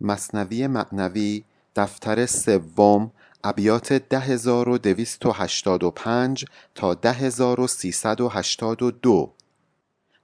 [0.00, 1.44] مصنوی معنوی
[1.76, 3.12] دفتر سوم
[3.44, 6.44] ابیات 10285
[6.74, 9.37] تا 10382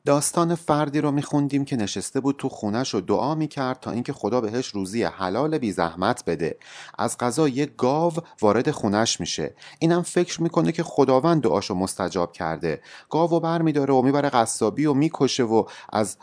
[0.06, 4.40] داستان فردی رو میخوندیم که نشسته بود تو خونش و دعا می‌کرد تا اینکه خدا
[4.40, 6.58] بهش روزی حلال بی زحمت بده.
[6.99, 9.54] از قضا یه گاو وارد خونش میشه.
[9.79, 12.80] اینم فکر می‌کنه که خداوند دعاشو مستجاب کرده.
[13.11, 16.16] گاو و بر میداره و می‌بره قصابی و می‌کشه و از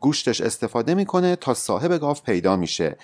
[0.00, 2.96] گوشتش استفاده می‌کنه تا صاحب گاو پیدا میشه.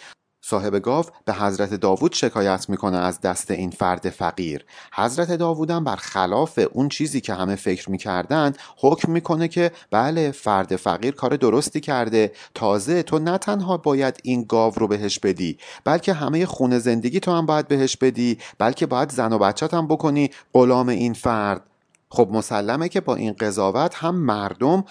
[0.46, 4.64] صاحب گاو به حضرت داوود شکایت می‌کنه از دست این فرد فقیر.
[4.94, 10.76] حضرت داوودم بر خلاف اون چیزی که همه فکر می‌کردن حکم می‌کنه که بله فرد
[10.76, 12.32] فقیر کار درستی کرده.
[12.54, 17.32] تازه تو نه تنها باید این گاو رو بهش بدی بلکه همه خونه زندگی تو
[17.32, 21.73] هم باید بهش بدی بلکه باید زن و بچت هم بکنی غلام این فرد.
[22.14, 24.84] خب مسلمه که با این قضاوت هم مردم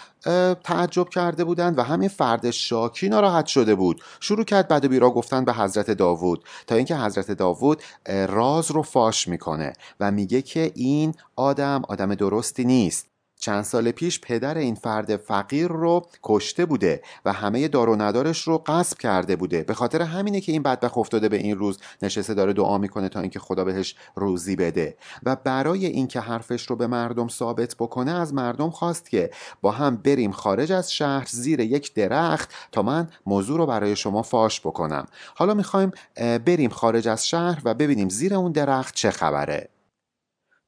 [0.64, 4.02] تعجب کرده بودند و همین فرد شاکی ناراحت شده بود.
[4.20, 6.44] شروع کرد و بیرا گفتن به حضرت داوود.
[6.68, 12.66] تا اینکه حضرت داوود راز رو فاش می‌کنه و میگه که این آدم آدم درستی
[12.66, 13.13] نیست.
[13.44, 18.42] چند سال پیش پدر این فرد فقیر رو کشته بوده و همه دار و ندارش
[18.42, 19.64] رو غصب کرده بوده.
[19.64, 23.20] به خاطر همینه که این بدبخت افتاده به این روز نشسته داره دعا می‌کنه تا
[23.20, 24.98] اینکه خدا بهش روزی بده.
[25.24, 29.30] و برای اینکه حرفش رو به مردم ثابت بکنه از مردم خواست که
[29.62, 34.22] با هم بریم خارج از شهر زیر یک درخت تا من موضوع رو برای شما
[34.22, 35.06] فاش بکنم.
[35.36, 35.92] حالا می‌خوایم
[36.46, 39.73] بریم خارج از شهر و ببینیم زیر اون درخت چه خبره.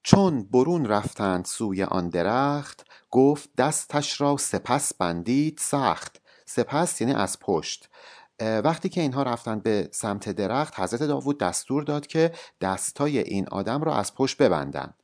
[0.06, 6.22] چون برون رفتند سوی آن درخت گفت دستش را سپس بندید سخت.
[6.46, 7.90] سپس یعنی از پشت.
[8.42, 13.84] وقتی که اینها رفتند به سمت درخت حضرت داوود دستور داد که دستای این آدم
[13.84, 15.04] را از پشت ببندند.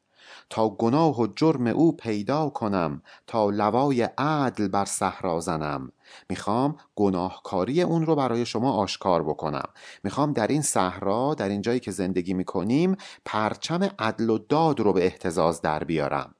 [0.49, 5.91] تا گناه و جرم او پیدا کنم تا لوای عدل بر صحرا زنم.
[6.29, 9.69] می‌خوام گناهکاری اون رو برای شما آشکار بکنم.
[10.03, 14.93] می‌خوام در این صحرا در این جایی که زندگی می‌کنیم پرچم عدل و داد رو
[14.93, 16.35] به احتزاز در بیارم.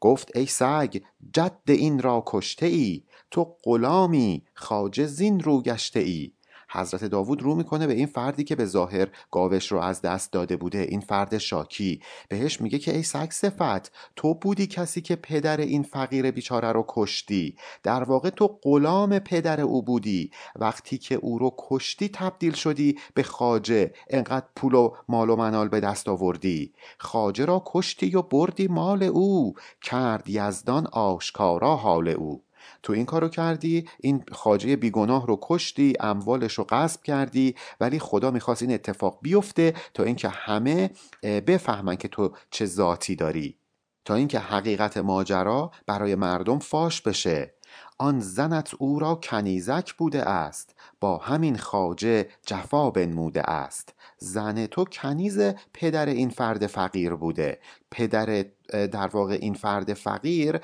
[0.00, 0.98] گفت ای سگ
[1.34, 6.32] جد این را کشته ای تو غلامی خاجه زین رو گشته ای
[6.70, 10.56] حضرت داوود رو می‌کنه به این فردی که به ظاهر گاوش رو از دست داده
[10.56, 12.00] بوده این فرد شاکی.
[12.28, 16.84] بهش میگه که ای سگ صفت تو بودی کسی که پدر این فقیر بیچاره رو
[16.88, 17.56] کشتی.
[17.82, 20.30] در واقع تو غلام پدر او بودی.
[20.56, 25.68] وقتی که او رو کشتی تبدیل شدی به خاجه انقدر پول و مال و منال
[25.68, 26.72] به دست آوردی.
[26.98, 29.54] خاجه را کشتی و بردی مال او.
[29.82, 32.42] کرد یزدان آشکارا حال او.
[32.82, 38.30] تو این کارو کردی این خاجه بیگناه رو کشتی اموالش رو غصب کردی ولی خدا
[38.30, 40.90] می‌خواست این اتفاق بیفته تا اینکه همه
[41.22, 43.58] بفهمن که تو چه ذاتی داری.
[44.04, 47.54] تا اینکه حقیقت ماجرا برای مردم فاش بشه.
[47.98, 53.94] آن زنت او را کنیزک بوده است با همین خاجه جفا بنموده است.
[54.18, 55.40] زن تو کنیز
[55.74, 57.58] پدر این فرد فقیر بوده.
[57.90, 60.60] پدر در واقع این فرد فقیر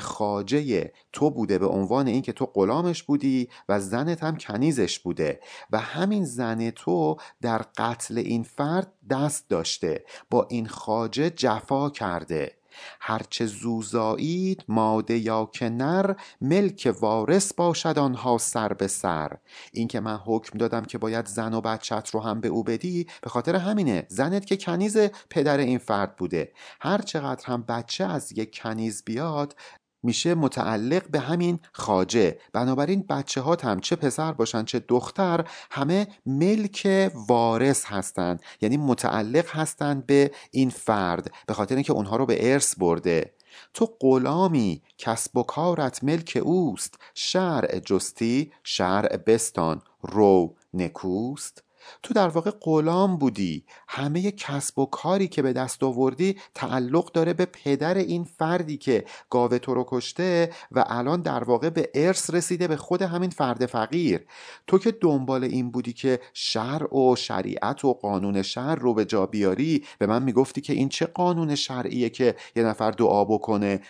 [0.00, 5.40] خاجه تو بوده به عنوان اینکه تو غلامش بودی و زنت هم کنیزش بوده.
[5.70, 12.58] و همین زن تو در قتل این فرد دست داشته با این خاجه جفا کرده.
[13.00, 19.36] هرچه زوزایید ماده یا که نر ملک وارث باشد آنها سر به سر.
[19.72, 23.30] اینکه من حکم دادم که باید زن و بچت رو هم به او بدی به
[23.30, 24.06] خاطر همینه.
[24.08, 24.96] زنت که کنیز
[25.30, 26.52] پدر این فرد بوده.
[26.80, 29.56] هر چقدر هم بچه از یک کنیز بیاد
[30.02, 32.38] میشه متعلق به همین خاجه.
[32.52, 39.46] بنابراین بچه ها هم چه پسر باشن چه دختر همه ملک وارث هستند یعنی متعلق
[39.50, 43.34] هستند به این فرد به خاطر اینکه اونها رو به ارث برده.
[43.74, 46.94] تو غلامی کسب و کارت ملک اوست.
[47.14, 49.82] شرع جستی شرع بستان.
[50.02, 51.62] رو نکوست.
[52.02, 53.64] تو در واقع غلام بودی.
[53.88, 59.04] همه کسب و کاری که به دست آوردی تعلق داره به پدر این فردی که
[59.30, 63.66] گاوه تو رو کشته و الان در واقع به ارث رسیده به خود همین فرد
[63.66, 64.20] فقیر.
[64.66, 69.26] تو که دنبال این بودی که شرع و شریعت و قانون شرع رو به جا
[69.26, 69.84] بیاری.
[69.98, 73.80] به من می‌گفتی که این چه قانون شرعیه که یه نفر دعا بکنه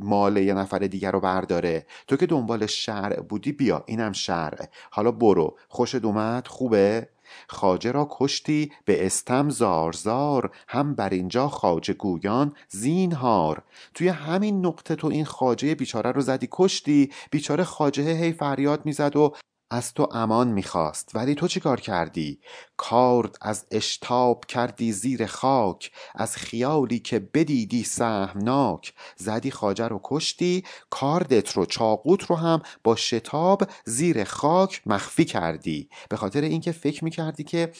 [0.00, 1.86] مال یه نفر دیگر رو برداره.
[2.06, 4.68] تو که دنبال شرع بودی بیا اینم شرع.
[4.90, 5.56] حالا برو.
[5.68, 6.89] خوشت اومد؟ خوبه؟
[7.48, 13.62] خاجه را کشتی به استم زارزار هم بر اینجا خاجه گویان زینهار.
[13.94, 19.16] توی همین نقطه تو این خاجه بیچاره رو زدی کشتی بیچاره خاجه هی فریاد می‌زد
[19.16, 19.34] و
[19.72, 21.10] از تو امان می‌خواست.
[21.14, 22.38] ولی تو چی کار کردی؟
[22.76, 25.92] کارد از اشتاب کردی زیر خاک.
[26.14, 28.94] از خیالی که بدیدی سهمناک.
[29.16, 30.64] زدی خاجه رو کشتی.
[30.90, 35.88] کاردت رو چاقوت رو هم با شتاب زیر خاک مخفی کردی.
[36.08, 37.72] به خاطر اینکه فکر می‌کردی که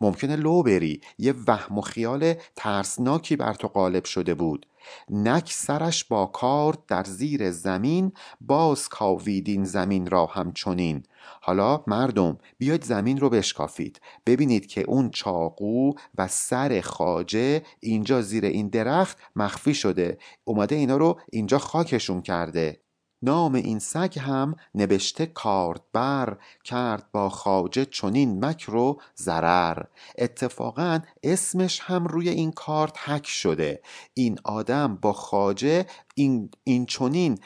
[0.00, 1.00] ممکنه لو بری.
[1.18, 4.66] یه وهم و خیال ترسناکی بر تو غالب شده بود.
[5.10, 11.02] نک سرش با کار در زیر زمین باز کاویدین زمین را همچنین.
[11.40, 14.00] حالا مردم بیاید زمین رو بشکافید.
[14.26, 20.18] ببینید که اون چاقو و سر خاجه اینجا زیر این درخت مخفی شده.
[20.44, 22.80] اومده اینا رو اینجا خاکشون کرده.
[23.22, 29.82] نام این سگ هم نبشته کاردبر کرد با خاجه چنین مکر و ضرر.
[30.18, 33.82] اتفاقا اسمش هم روی این کارت حک شده.
[34.14, 37.38] این آدم با خاجه این, این چنین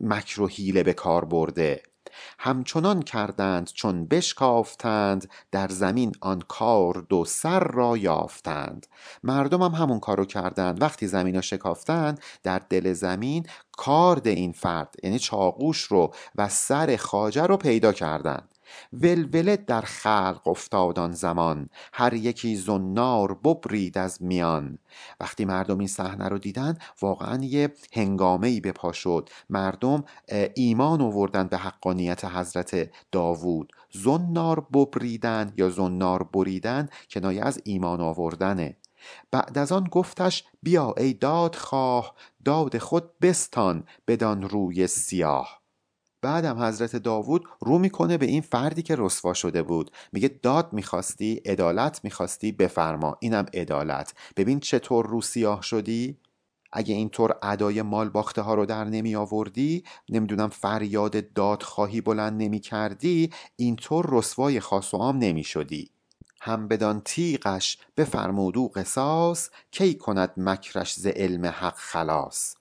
[0.00, 1.82] مکر و حیله به کار برده.
[2.38, 8.86] همچنان کردند چون بشکافتند در زمین آن کار دو سر را یافتند.
[9.22, 10.82] مردم هم همون کارو کردند.
[10.82, 13.46] وقتی زمین را شکافتند در دل زمین
[13.76, 18.48] کارد این فرد یعنی چاقوش رو و سر خاجه رو پیدا کردند
[18.92, 24.78] ولوله در خلق افتاد زمان هر یکی زنار ببرید از میان.
[25.20, 29.28] وقتی مردم این صحنه رو دیدن واقعا یه هنگامه ای به پا شد.
[29.50, 30.04] مردم
[30.54, 33.72] ایمان آوردن به حقانیت حضرت داوود.
[33.92, 38.76] زنار ببریدن یا زنار بریدن کنایه از ایمان آوردنه.
[39.30, 42.14] بعد از آن گفتش بیا ای دادخواه
[42.44, 45.62] داد خود بستان بدان روی سیاه.
[46.22, 49.90] بعدم حضرت داوود رو می‌کنه به این فردی که رسوا شده بود.
[50.12, 53.16] میگه داد می‌خواستی عدالت می‌خواستی بفرما.
[53.20, 54.14] اینم عدالت.
[54.36, 56.18] ببین چطور رو سیاه شدی.
[56.72, 62.42] اگه اینطور ادای مال باخته ها رو در نمی آوردی نمی‌دونم فریاد داد خواهی بلند
[62.42, 65.90] نمی کردی اینطور رسوای خاص و عام نمی شدی.
[66.46, 72.54] هم بدان تیغش بفرمودو قصاص کی کند مکرش ز علم حق خلاص.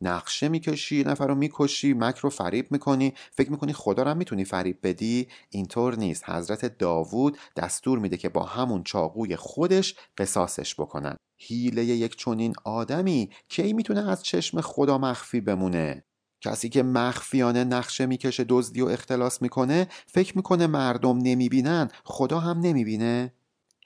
[0.00, 3.14] نقشه می‌کشی نفر رو می‌کشی مک رو فریب می‌کنی.
[3.30, 6.28] فکر می‌کنی خدا رو می‌تونی فریب بدی؟ اینطور نیست.
[6.30, 11.16] حضرت داوود دستور میده که با همون چاقوی خودش قصاصش بکنن.
[11.36, 16.04] هیله یک چنین آدمی کی می‌تونه از چشم خدا مخفی بمونه؟
[16.42, 22.60] کسی که مخفیانه نقشه می‌کشه دزدی و اختلاس می‌کنه فکر می‌کنه مردم نمی‌بینن خدا هم
[22.60, 23.32] نمی‌بینه.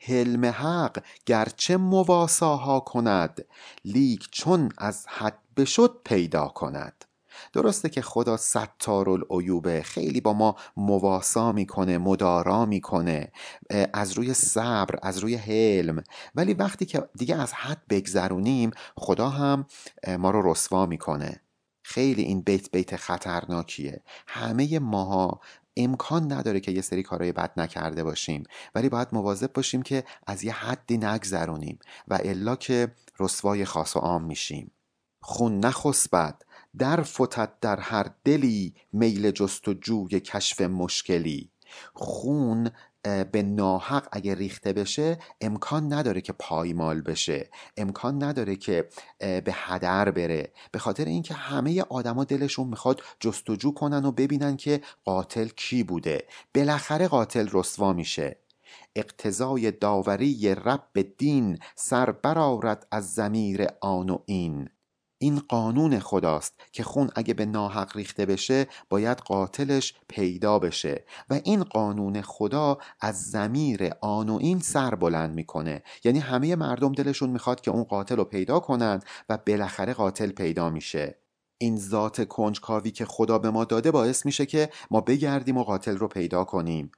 [0.01, 3.45] حلم حق گرچه مواساها کند
[3.85, 7.05] لیک چون از حد بشد پیدا کند.
[7.53, 13.33] درسته که خدا ستار العیوبه خیلی با ما مواسا می‌کنه مدارا می‌کنه
[13.93, 16.05] از روی صبر از روی حلم.
[16.35, 19.67] ولی وقتی که دیگه از حد بگذرونیم خدا هم
[20.19, 21.41] ما رو رسوا می‌کنه.
[21.89, 24.03] خیلی این بیت بیت خطرناکیه.
[24.27, 25.41] همه ماها
[25.77, 28.43] امکان نداره که یه سری کارهای بد نکرده باشیم
[28.75, 31.79] ولی باید مواظب باشیم که از یه حدی نگذرونیم
[32.09, 34.71] و الا که رسوای خاص و عام میشیم.
[35.21, 36.43] خون نخسبد
[36.79, 41.51] در فتد در هر دلی میل جست و جوی کشف مشکلی.
[41.95, 42.71] خون
[43.33, 47.51] به ناحق اگه ریخته بشه امکان نداره که پایمال بشه.
[47.77, 48.89] امکان نداره که
[49.19, 50.53] به هدر بره.
[50.73, 56.27] به خاطر اینکه همه آدما دلشون می‌خواد جستجو کنن و ببینن که قاتل کی بوده.
[56.55, 58.39] بالاخره قاتل رسوا میشه.
[58.97, 64.69] اقتضای داوری رب دین سر برارد از زمیر آن و این.
[65.19, 71.05] این قانون خداست که خون اگه به ناحق ریخته بشه باید قاتلش پیدا بشه.
[71.31, 75.83] و این قانون خدا از زمیر آن و این سر بلند می‌کنه.
[76.05, 80.71] یعنی همه مردم دلشون می‌خواد که اون قاتل رو پیدا کنن و بالاخره قاتل پیدا
[80.71, 81.19] میشه.
[81.59, 85.97] این ذات کنجکاوی که خدا به ما داده باعث میشه که ما بگردیم و قاتل
[85.97, 86.93] رو پیدا کنیم.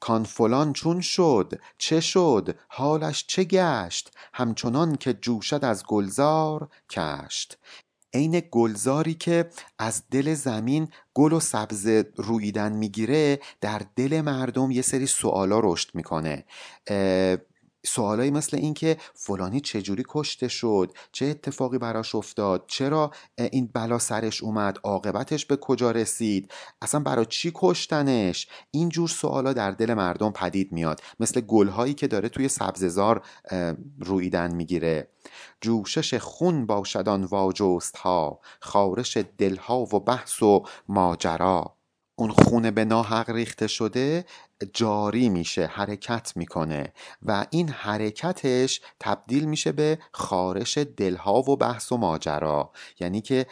[0.00, 7.58] کان فلان چون شد چه شد حالش چه گشت همچنان که جوشد از گلزار کشت.
[8.14, 11.86] عین گلزاری که از دل زمین گل و سبز
[12.16, 16.44] رویدن می‌گیره در دل مردم یه سری سوالا رشد می‌کنه.
[17.88, 24.42] سوالایی مثل اینکه فلانی چجوری کشته شد چه اتفاقی براش افتاد چرا این بلا سرش
[24.42, 26.52] اومد عاقبتش به کجا رسید
[26.82, 32.06] اصلا برای چی کشتنش؟ این جور سوالا در دل مردم پدید میاد مثل گلهایی که
[32.06, 33.22] داره توی سبززار
[34.00, 35.08] رویدن می‌گیره.
[35.60, 41.74] جوشش خون باشدان واجست ها خارش دلها و بحث و ماجرا.
[42.16, 44.24] اون خونه به ناحق ریخته شده
[44.74, 51.96] جاری میشه حرکت می‌کنه و این حرکتش تبدیل میشه به خارش دلها و بحث و
[51.96, 52.72] ماجرا.
[53.00, 53.46] یعنی که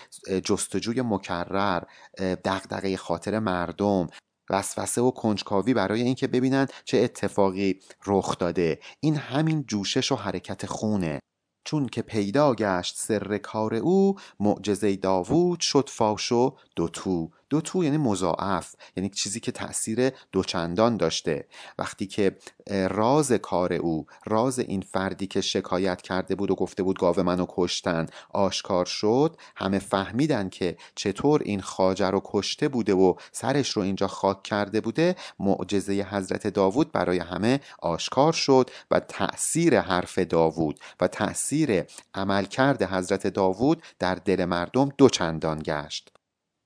[0.44, 1.82] جستجوی مکرر
[2.18, 4.06] دغدغه خاطر مردم
[4.50, 8.78] وسوسه و کنجکاوی برای اینکه ببینن چه اتفاقی رخ داده.
[9.00, 11.20] این همین جوشش و حرکت خونه.
[11.64, 17.30] چون که پیدا گشت سر کار او معجزه داوود شد فاش و دوتو.
[17.50, 21.46] دو تو یعنی مضاعف یعنی چیزی که تاثیر دوچندان داشته.
[21.78, 22.36] وقتی که
[22.70, 27.46] راز کار او راز این فردی که شکایت کرده بود و گفته بود گاو منو
[27.48, 33.82] کشتن آشکار شد همه فهمیدن که چطور این خاجر رو کشته بوده و سرش رو
[33.82, 40.80] اینجا خاک کرده بوده معجزه حضرت داوود برای همه آشکار شد و تأثیر حرف داوود
[41.00, 41.84] و تأثیر
[42.14, 46.15] عملکرد حضرت داوود در دل مردم دوچندان گشت.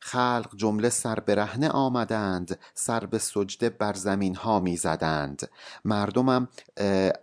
[0.01, 5.49] خلق جمله سر برهنه آمدند سر به سجده بر زمین ها می زدند
[5.85, 6.49] مردمم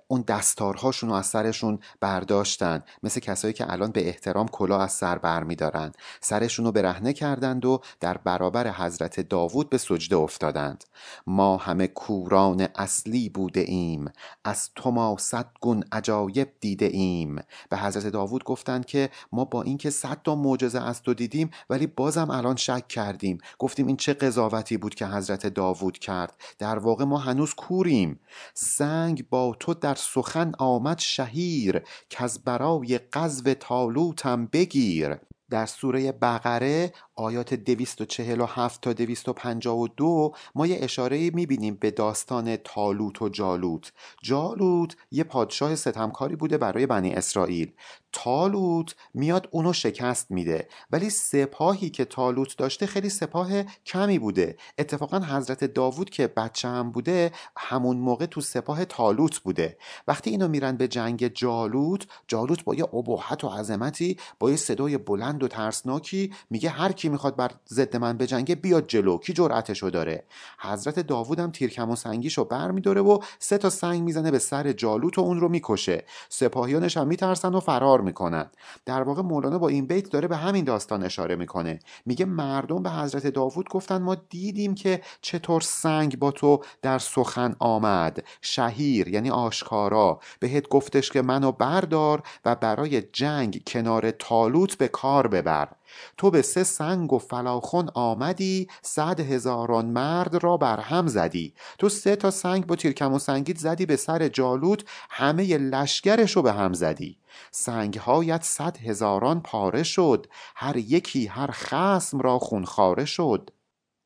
[0.08, 5.18] اون دستارهاشون رو از سرشون برداشتند مثل کسایی که الان به احترام کلا از سر
[5.18, 10.84] بر می دارند سرشون رو برهنه کردند و در برابر حضرت داوود به سجده افتادند.
[11.28, 14.12] ما همه کوران اصلی بوده ایم.
[14.44, 17.36] از تو ما صد گون عجایب دیده ایم.
[17.70, 21.88] به حضرت داوود گفتند که ما با اینکه صد تا معجزه از تو دیدیم ولی
[21.88, 23.38] بازم الان شک کردیم.
[23.60, 28.20] گفتیم این چه قضاوتی بود که حضرت داوود کرد؟ در واقع ما هنوز کوریم.
[28.54, 35.18] سنگ با تو در سخن آمد شهیر که از برای قذف تالوتم بگیر.
[35.50, 43.30] در سوره بقره آیات 247 تا 252 ما یه اشاره می‌بینیم به داستان تالوت و
[43.30, 43.92] جالوت.
[44.22, 47.72] جالوت یه پادشاه ستمکاری بوده برای بنی اسرائیل.
[48.12, 54.58] تالوت میاد اونو شکست میده ولی سپاهی که تالوت داشته خیلی سپاه کمی بوده.
[54.78, 59.78] اتفاقا حضرت داوود که بچه هم بوده همون موقع تو سپاه تالوت بوده.
[60.08, 64.98] وقتی اینو میرن به جنگ جالوت جالوت با یه ابهت و عظمتی با یه صدای
[64.98, 69.18] بلند و ترسناکی میگه هر کی می‌خواد بر ضد من بجنگه بیاد جلو.
[69.18, 70.24] کی جرأتشو داره؟
[70.60, 74.72] حضرت داوود هم تیرکم و سنگیشو بر میداره و سه تا سنگ می‌زنه به سر
[74.72, 76.04] جالوت و اون رو می‌کشه.
[76.30, 78.50] سپاهیانش هم میترسن و فرار می‌کنن.
[78.86, 81.80] در واقع مولانا با این بیت داره به همین داستان اشاره می‌کنه.
[82.06, 87.56] میگه مردم به حضرت داوود گفتن ما دیدیم که چطور سنگ با تو در سخن
[87.60, 88.24] آمد.
[88.42, 90.20] شهیر یعنی آشکارا.
[90.40, 95.68] بهت گفتش که منو بردار و برای جنگ کنار تالوت به کار ببر.
[96.18, 101.54] تو به سه سنگ و فلاخون آمدی صد هزاران مرد را بر هم زدی.
[101.80, 106.42] تو سه تا سنگ با تیرکم و سنگیت زدی به سر جالوت همه لشگرش رو
[106.42, 107.18] به هم زدی.
[107.52, 113.50] سنگهایت صد هزاران پاره شد هر یکی هر خسم را خونخواره شد.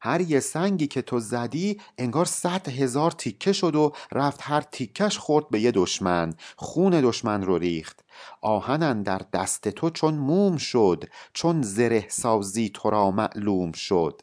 [0.04, 5.18] هر یه سنگی که تو زدی انگار صد هزار تیکه شد و رفت هر تیکش
[5.18, 6.34] خورد به یه دشمن.
[6.56, 8.01] خون دشمن رو ریخت.
[8.42, 14.22] آهنن در دست تو چون موم شد چون زره سازی تو را معلوم شد.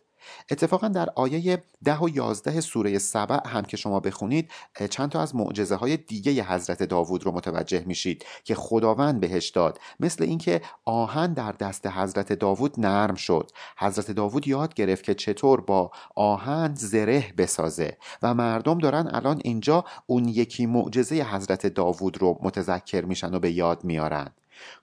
[0.50, 4.50] اتفاقا در آیه ده و یازده سوره سبع هم که شما بخونید
[4.90, 9.80] چند تا از معجزه های دیگه حضرت داوود رو متوجه میشید که خداوند بهش داد.
[10.00, 13.50] مثل اینکه آهن در دست حضرت داوود نرم شد.
[13.78, 19.84] حضرت داوود یاد گرفت که چطور با آهن زره بسازه و مردم دارن الان اینجا
[20.06, 24.30] اون یکی معجزه حضرت داوود رو متذکر میشن و به یاد میارن.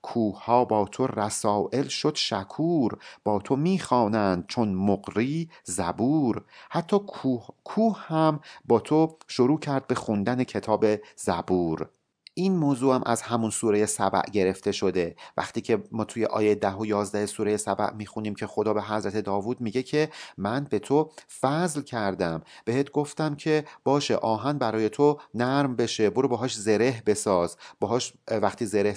[0.02, 6.44] کوه با تو رسائل شد شکور با تو می‌خوانند چون مقری زبور.
[6.70, 11.90] حتی کوه, کوه هم با تو شروع کرد به خوندن کتاب زبور.
[12.38, 15.16] این موضوع هم از همون سوره سبع گرفته شده.
[15.38, 19.18] وقتی که ما توی آیه ده و یازده سوره سبع می‌خونیم که خدا به حضرت
[19.18, 21.12] داوود میگه که من به تو
[21.42, 22.42] فضل کردم.
[22.66, 27.58] بهت گفتم که باشه آهن برای تو نرم بشه برو باهاش زره بساز.
[27.80, 28.96] باهاش وقتی زره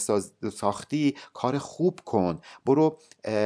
[0.53, 2.41] ساختی کار خوب کن.
[2.67, 2.99] برو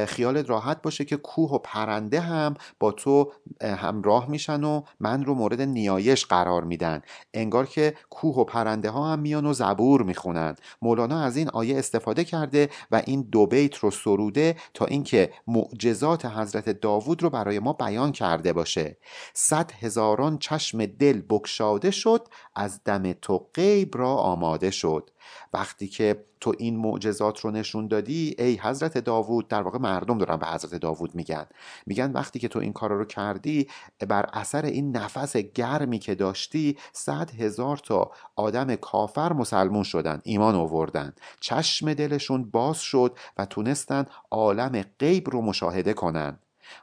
[0.07, 3.31] خیالت راحت باشه که کوه و پرنده هم با تو
[3.61, 7.01] همراه میشن و من رو مورد نیایش قرار میدن.
[7.33, 10.61] انگار که کوه و پرنده ها هم میان و زبور زبور می‌خونند.
[10.81, 16.25] مولانا از این آیه استفاده کرده و این دو بیت رو سروده تا اینکه معجزات
[16.25, 18.97] حضرت داوود رو برای ما بیان کرده باشه.
[19.33, 25.09] صد هزاران چشم دل بکشاده شد از دم تو غیب را آماده شد.
[25.53, 30.37] وقتی که تو این معجزات رو نشون دادی ای حضرت داوود در واقع مردم دارن
[30.37, 31.45] به حضرت داوود میگن.
[31.85, 33.67] میگن وقتی که تو این کارا رو کردی
[34.07, 40.55] بر اثر این نفس گرمی که داشتی صد هزار تا آدم کافر مسلمون شدن ایمان
[40.55, 41.13] آوردن.
[41.39, 46.39] چشم دلشون باز شد و تونستن عالم غیب رو مشاهده کنن.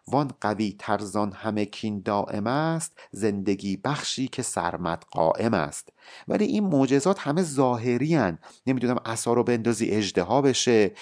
[0.08, 5.88] وان قوی ترزان همه کین دائم است زندگی بخشی که سرمد قائم است.
[6.28, 8.38] ولی این معجزات همه ظاهری هن.
[8.66, 10.92] نمی‌دونم اصا رو بندازی اجدها بشه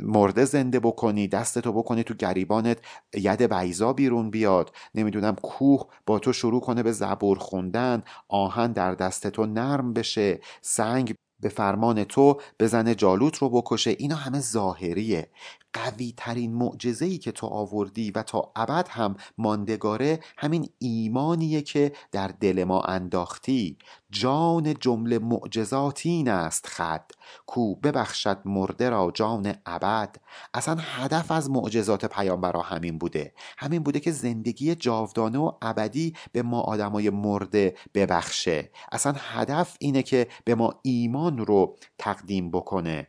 [0.00, 2.78] مرده زنده بکنی دستتو بکنی تو گریبانت
[3.14, 4.72] ید بیزا بیرون بیاد.
[4.94, 10.40] نمی‌دونم کوه با تو شروع کنه به زبور خوندن آهن در دست تو نرم بشه
[10.62, 13.96] سنگ به فرمان تو بزنه جالوت رو بکشه.
[13.98, 15.30] اینا همه ظاهریه.
[15.72, 21.92] قوی ترین معجزه ای که تو آوردی و تا ابد هم ماندگاره همین ایمانیه که
[22.12, 23.78] در دل ما انداختی.
[24.10, 27.10] جان جمله معجزات این است خد
[27.46, 30.16] کو ببخشد مرده را جان ابد.
[30.54, 33.32] اصلا هدف از معجزات پیامبرا همین بوده.
[33.58, 38.70] همین بوده که زندگی جاودانه و ابدی به ما آدمای مرده ببخشه.
[38.92, 43.06] اصلا هدف اینه که به ما ایمان رو تقدیم بکنه.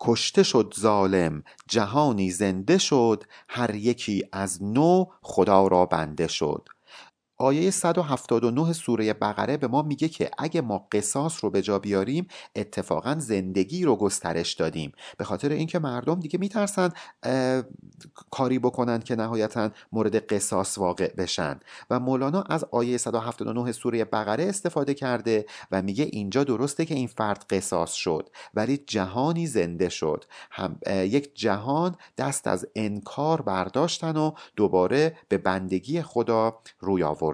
[0.00, 6.68] کشته شد ظالم جهانی زنده شد هر یکی از نو خدا را بنده شد.
[7.40, 12.26] آیه 179 سوره بقره به ما میگه که اگه ما قصاص رو به جا بیاریم
[12.56, 14.92] اتفاقا زندگی رو گسترش دادیم.
[15.18, 16.90] به خاطر اینکه مردم دیگه میترسن
[18.30, 21.60] کاری بکنن که نهایتا مورد قصاص واقع بشن.
[21.90, 27.06] و مولانا از آیه 179 سوره بقره استفاده کرده و میگه اینجا درسته که این
[27.06, 30.24] فرد قصاص شد ولی جهانی زنده شد.
[30.50, 37.29] هم یک جهان دست از انکار برداشتن و دوباره به بندگی خدا روی آورد.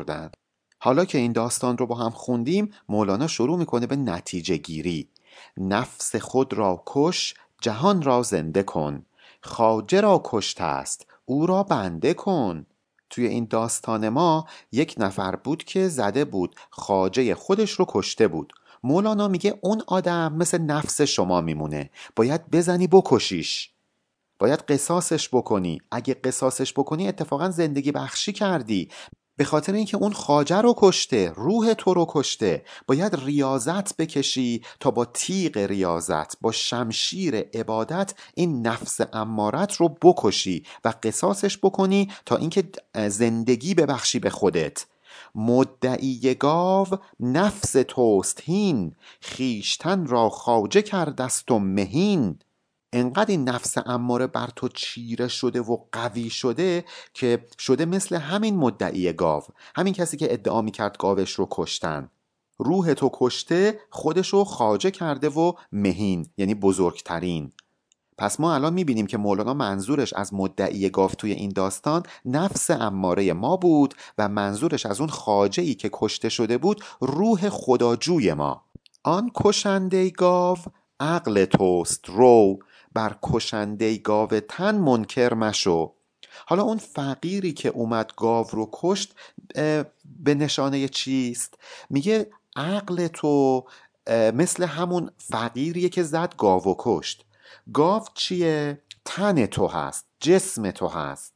[0.78, 5.08] حالا که این داستان رو با هم خوندیم مولانا شروع می‌کنه به نتیجه گیری
[5.56, 9.06] نفس خود را کش جهان را زنده کن.
[9.40, 12.66] خاجه را کشته است او را بنده کن.
[13.10, 18.52] توی این داستان ما یک نفر بود که زده بود خاجه خودش رو کشته بود.
[18.82, 21.90] مولانا میگه اون آدم مثل نفس شما میمونه.
[22.16, 23.70] باید بزنی بکشیش.
[24.38, 25.80] باید قصاصش بکنی.
[25.90, 28.88] اگه قصاصش بکنی اتفاقا زندگی بخشی کردی.
[29.36, 34.90] به خاطر اینکه اون خاجه رو کشته روح تو رو کشته باید ریاضت بکشی تا
[34.90, 42.36] با تیغ ریاضت با شمشیر عبادت این نفس امارت رو بکشی و قصاصش بکنی تا
[42.36, 42.64] اینکه
[43.08, 44.86] زندگی ببخشی به خودت.
[45.34, 46.86] مدعی گاو
[47.20, 48.96] نفس توست هین.
[49.20, 52.38] خیشتن را خاجه کردست و مهین.
[52.92, 58.56] انقدر این نفس اماره بر تو چیره شده و قوی شده که شده مثل همین
[58.56, 59.42] مدعی گاو
[59.76, 62.10] همین کسی که ادعا می‌کرد گاوش رو کشتن.
[62.58, 67.52] روح تو کشته خودش رو خاجه کرده و مهین یعنی بزرگترین.
[68.18, 73.32] پس ما الان می‌بینیم که مولانا منظورش از مدعی گاو توی این داستان نفس اماره
[73.32, 78.62] ما بود و منظورش از اون خاجه ای که کشته شده بود روح خداجوی ما.
[79.04, 80.58] آن کشنده گاو
[81.00, 82.58] عقل توست رو.
[82.96, 85.92] بر کشنده گاو تن منکر مشو.
[86.46, 89.14] حالا اون فقیری که اومد گاو رو کشت
[90.04, 91.54] به نشانه چیست؟
[91.90, 93.64] میگه عقل تو
[94.10, 97.24] مثل همون فقیریه که زد گاو و کشت.
[97.72, 101.32] گاو چیه؟ تن تو هست جسم تو هست.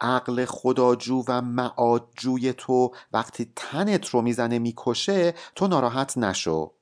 [0.00, 6.72] عقل خداجو و معادجوی تو وقتی تنت رو می‌زنه می‌کشه تو ناراحت نشو.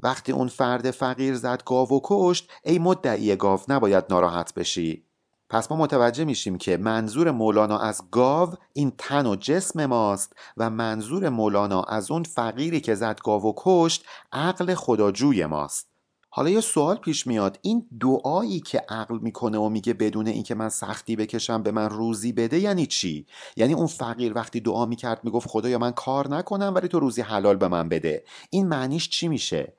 [0.00, 5.06] وقتی اون فرد فقیر زد گاو و کشت ای مدعی گاو نباید ناراحت بشی.
[5.48, 10.70] پس ما متوجه میشیم که منظور مولانا از گاو این تن و جسم ماست و
[10.70, 15.95] منظور مولانا از اون فقیری که زد گاو و کشت عقل خداجوی ماست.
[16.36, 17.58] حالا یه سوال پیش میاد.
[17.62, 22.32] این دعایی که عقل می‌کنه و میگه بدون اینکه من سختی بکشم به من روزی
[22.32, 26.88] بده یعنی چی؟ یعنی اون فقیر وقتی دعا می‌کرد می‌گفت خدایا من کار نکنم ولی
[26.88, 28.24] تو روزی حلال به من بده.
[28.50, 29.72] این معنیش چی میشه؟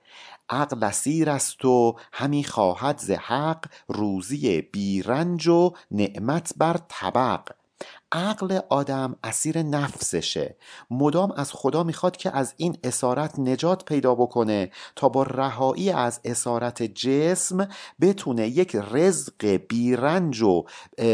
[0.50, 7.42] عقل اسیر است و همی خواهد ز حق روزی بیرنج و نعمت بر طبق.
[8.12, 10.58] عقل آدم اسیر نفسشه.
[10.92, 16.20] مدام از خدا می‌خواد که از این اسارت نجات پیدا بکنه تا با رهایی از
[16.26, 17.68] اسارت جسم
[18.02, 20.66] بتونه یک رزق بیرنج و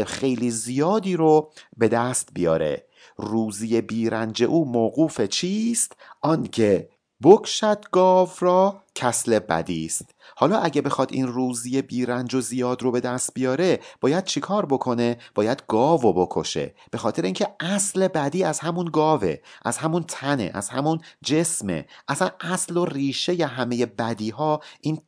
[0.06, 2.86] خیلی زیادی رو به دست بیاره.
[3.16, 6.88] روزی بیرنج او موقوف چیست؟ آنکه
[7.22, 10.14] بکشد گاو را کسل بدی است.
[10.36, 15.18] حالا اگه بخواد این روزی بیرنج و زیاد رو به دست بیاره باید چیکار بکنه؟
[15.34, 16.74] باید گاو و بکشه.
[16.90, 21.86] به خاطر اینکه اصل بدی از همون گاوه از همون تنه از همون جسمه.
[22.08, 24.98] اصلا اصل و ریشه همه بدی ها این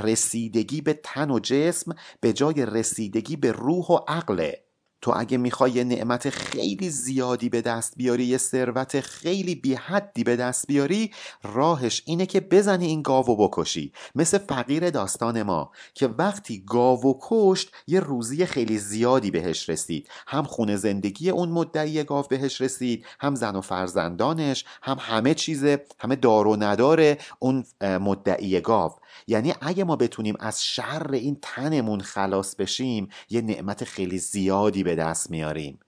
[0.00, 4.63] رسیدگی به تن و جسم به جای رسیدگی به روح و عقله.
[5.04, 10.24] تو اگه می‌خوای یه نعمت خیلی زیادی به دست بیاری یه ثروت خیلی بی حدی
[10.24, 11.10] به دست بیاری
[11.42, 13.92] راهش اینه که بزنی این گاو بکشی.
[14.14, 20.08] مثل فقیر داستان ما که وقتی گاو کشت یه روزی خیلی زیادی بهش رسید.
[20.26, 25.84] هم خونه زندگی اون مدعی گاو بهش رسید هم زن و فرزندانش هم همه چیزه
[25.98, 28.92] همه دار و نداره اون مدعی گاو.
[29.26, 34.94] یعنی اگه ما بتونیم از شر این تنمون خلاص بشیم یه نعمت خیلی زیادی به
[34.94, 35.78] دست میاریم.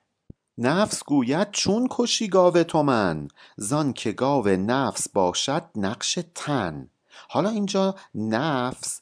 [0.59, 6.91] نفس گوید چون کشی گاو تو من زان که گاو نفس باشد نقش تن.
[7.29, 9.01] حالا اینجا نفس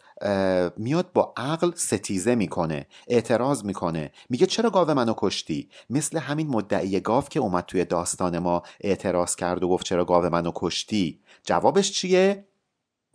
[0.77, 4.13] میاد با عقل ستیزه می‌کنه اعتراض می‌کنه.
[4.31, 9.37] میگه چرا گاو منو کشتی؟ مثل همین مدعی گاو که اومد توی داستان ما اعتراض
[9.37, 11.21] کرد و گفت چرا گاو منو کشتی.
[11.45, 12.45] جوابش چیه؟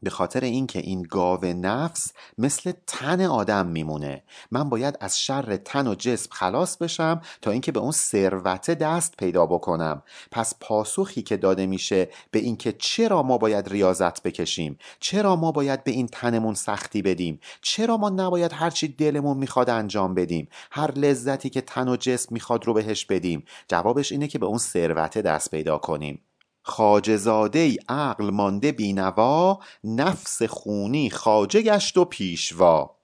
[0.03, 4.23] به خاطر اینکه این گاو نفس مثل تن آدم میمونه.
[4.51, 9.17] من باید از شر تن و جسم خلاص بشم تا اینکه به اون ثروت دست
[9.17, 10.03] پیدا بکنم.
[10.31, 15.83] پس پاسخی که داده میشه به اینکه چرا ما باید ریاضت بکشیم؟ چرا ما باید
[15.83, 21.49] به این تنمون سختی بدیم؟ چرا ما نباید هرچی دلمون می‌خواد انجام بدیم؟ هر لذتی
[21.49, 23.43] که تن و جسم می‌خواد رو بهش بدیم.
[23.67, 26.21] جوابش اینه که به اون ثروت دست پیدا کنیم.
[26.63, 32.99] خاجزاده عقل مانده بینوا نفس خونی خاجه گشت و پیشوا.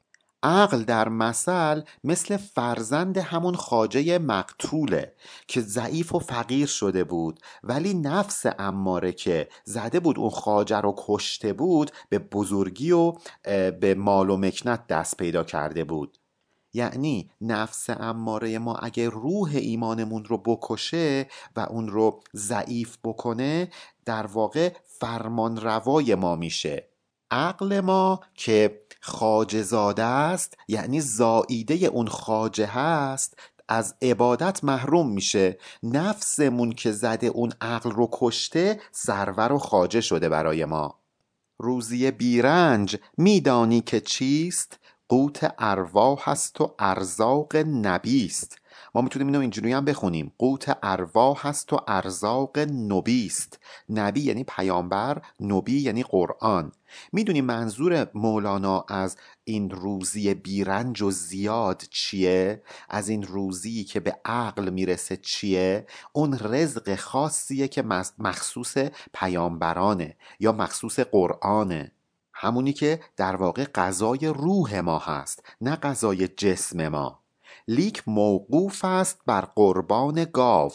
[0.45, 5.13] عقل در مثل مثل فرزند همون خاجه مقتوله
[5.47, 10.95] که ضعیف و فقیر شده بود ولی نفس اماره که زده بود اون خاجه رو
[10.97, 13.13] کشته بود به بزرگی و
[13.79, 16.17] به مال و مکنت دست پیدا کرده بود.
[16.75, 23.69] یعنی نفس اماره ما اگه روح ایمانمون رو بکشه و اون رو ضعیف بکنه
[24.05, 26.89] در واقع فرمان روای ما میشه.
[27.31, 35.57] عقل ما که خاجه زاده است یعنی زاییده اون خاجه هست از عبادت محروم میشه.
[35.83, 40.99] نفسمون که زده اون عقل رو کشته سرور و خاجه شده برای ما.
[41.57, 48.57] روزی بیرنج میدانی که چیست؟ قوت ارواح هست و ارزاق نبیست
[48.95, 50.33] ما می‌تونیم اینو اینجوری هم بخونیم.
[50.37, 56.71] قوت ارواح هست و ارزاق نبیست نبی یعنی پیامبر نبی یعنی قرآن.
[57.13, 64.19] می‌دونیم منظور مولانا از این روزی بیرنج و زیاد چیه؟ از این روزی که به
[64.25, 67.83] عقل می‌رسه چیه؟ اون رزق خاصیه که
[68.19, 68.77] مخصوص
[69.13, 71.91] پیامبرانه یا مخصوص قرآنه.
[72.37, 77.19] همونی که در واقع غذای روح ما هست نه غذای جسم ما.
[77.67, 80.71] لیک موقوف است بر قربان گاو.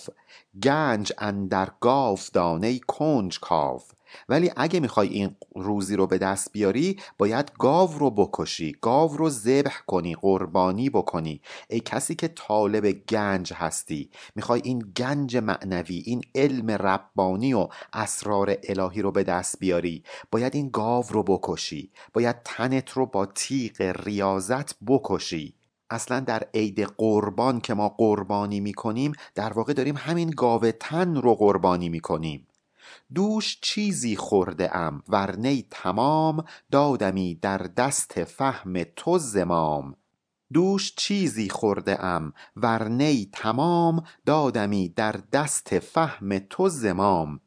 [0.63, 3.83] گنج اندر گاو دانه کنج کاو.
[4.29, 8.77] ولی اگه می‌خوای این روزی رو به دست بیاری باید گاو رو بکشی.
[8.81, 11.41] گاو رو ذبح کنی قربانی بکنی.
[11.69, 18.57] ای کسی که طالب گنج هستی می‌خوای این گنج معنوی این علم ربانی و اسرار
[18.65, 20.03] الهی رو به دست بیاری.
[20.33, 21.91] باید این گاو رو بکشی.
[22.13, 25.55] باید تنت رو با تیغ ریاضت بکشی.
[25.91, 31.35] اصلا در عید قربان که ما قربانی می‌کنیم در واقع داریم همین گاو تن رو
[31.35, 32.47] قربانی می‌کنیم.
[33.15, 39.97] دوش چیزی خورده ام ورنی تمام دادمی در دست فهم تو زمام
[40.53, 47.41] دوش چیزی خورده ام ورنی تمام دادمی در دست فهم تو زمام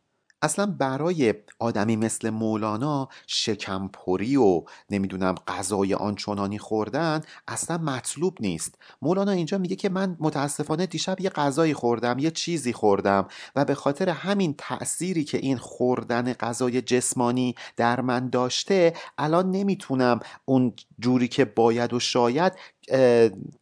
[0.43, 8.75] اصلا برای آدمی مثل مولانا شکمپری و نمی‌دونم غذای آنچنانی خوردن اصلا مطلوب نیست.
[9.01, 13.75] مولانا اینجا میگه که من متاسفانه دیشب یه غذایی خوردم یه چیزی خوردم و به
[13.75, 21.27] خاطر همین تأثیری که این خوردن غذای جسمانی در من داشته الان نمی‌تونم اون جوری
[21.27, 22.53] که باید و شاید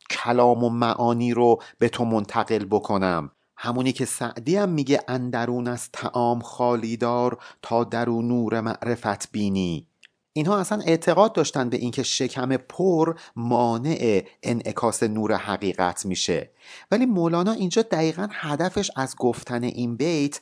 [0.10, 3.32] کلام و معانی رو به تو منتقل بکنم.
[3.64, 9.88] همونی که سعدی هم میگه اندرون از تعام خالیدار تا درون نور معرفت بینی.
[10.34, 16.52] اینها اصلا اعتقاد داشتن به اینکه شکم پر مانع انعکاس نور حقیقت میشه.
[16.92, 20.40] ولی مولانا اینجا دقیقا هدفش از گفتن این بیت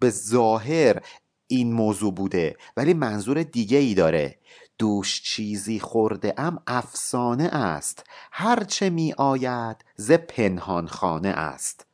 [0.00, 1.02] به ظاهر
[1.46, 2.56] این موضوع بوده.
[2.76, 4.38] ولی منظور دیگه ای داره.
[4.78, 8.04] دوش چیزی خورده ام افسانه است.
[8.32, 11.86] هرچه می آید ز پنهان خانه است.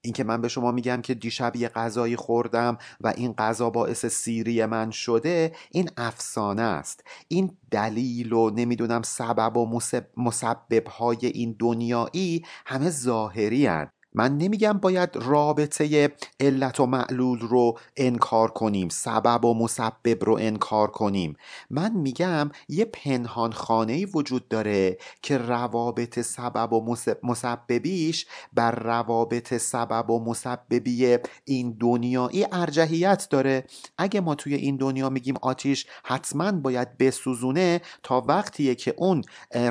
[0.00, 4.66] اینکه من به شما میگم که دیشب یه غذایی خوردم و این غذا باعث سیری
[4.66, 7.04] من شده این افسانه است.
[7.28, 9.80] این دلیل و نمی‌دونم سبب و
[10.16, 13.90] مسبب های این دنیایی همه ظاهری هن.
[14.18, 20.90] من نمیگم باید رابطه علت و معلول رو انکار کنیم سبب و مسبب رو انکار
[20.90, 21.36] کنیم.
[21.70, 30.10] من میگم یه پنهان خانه وجود داره که روابط سبب و مسببیش بر روابط سبب
[30.10, 33.64] و مسببی این دنیایی ارجحیت داره.
[33.98, 39.22] اگه ما توی این دنیا میگیم آتیش حتما باید بسوزونه تا وقتیه که اون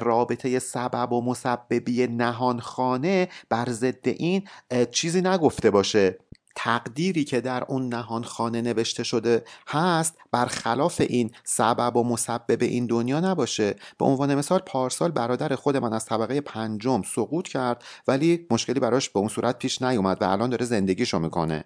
[0.01, 4.34] رابطه سبب و مسببی نهان خانه بر ضد این
[4.91, 6.17] چیزی نگفته باشه.
[6.55, 12.85] تقدیری که در اون نهان خانه نوشته شده هست برخلاف این سبب و مسبب این
[12.85, 13.75] دنیا نباشه.
[13.97, 19.09] به عنوان مثال پارسال برادر خود من از طبقه پنجم سقوط کرد ولی مشکلی براش
[19.09, 21.63] به اون صورت پیش نیومد و الان داره زندگیشو می‌کنه.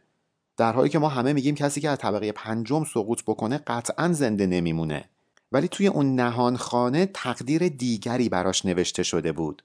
[0.57, 4.47] در حالی که ما همه میگیم کسی که از طبقه پنجم سقوط بکنه قطعا زنده
[4.47, 5.09] نمیمونه.
[5.51, 9.63] ولی توی اون نهان خانه تقدیر دیگری براش نوشته شده بود.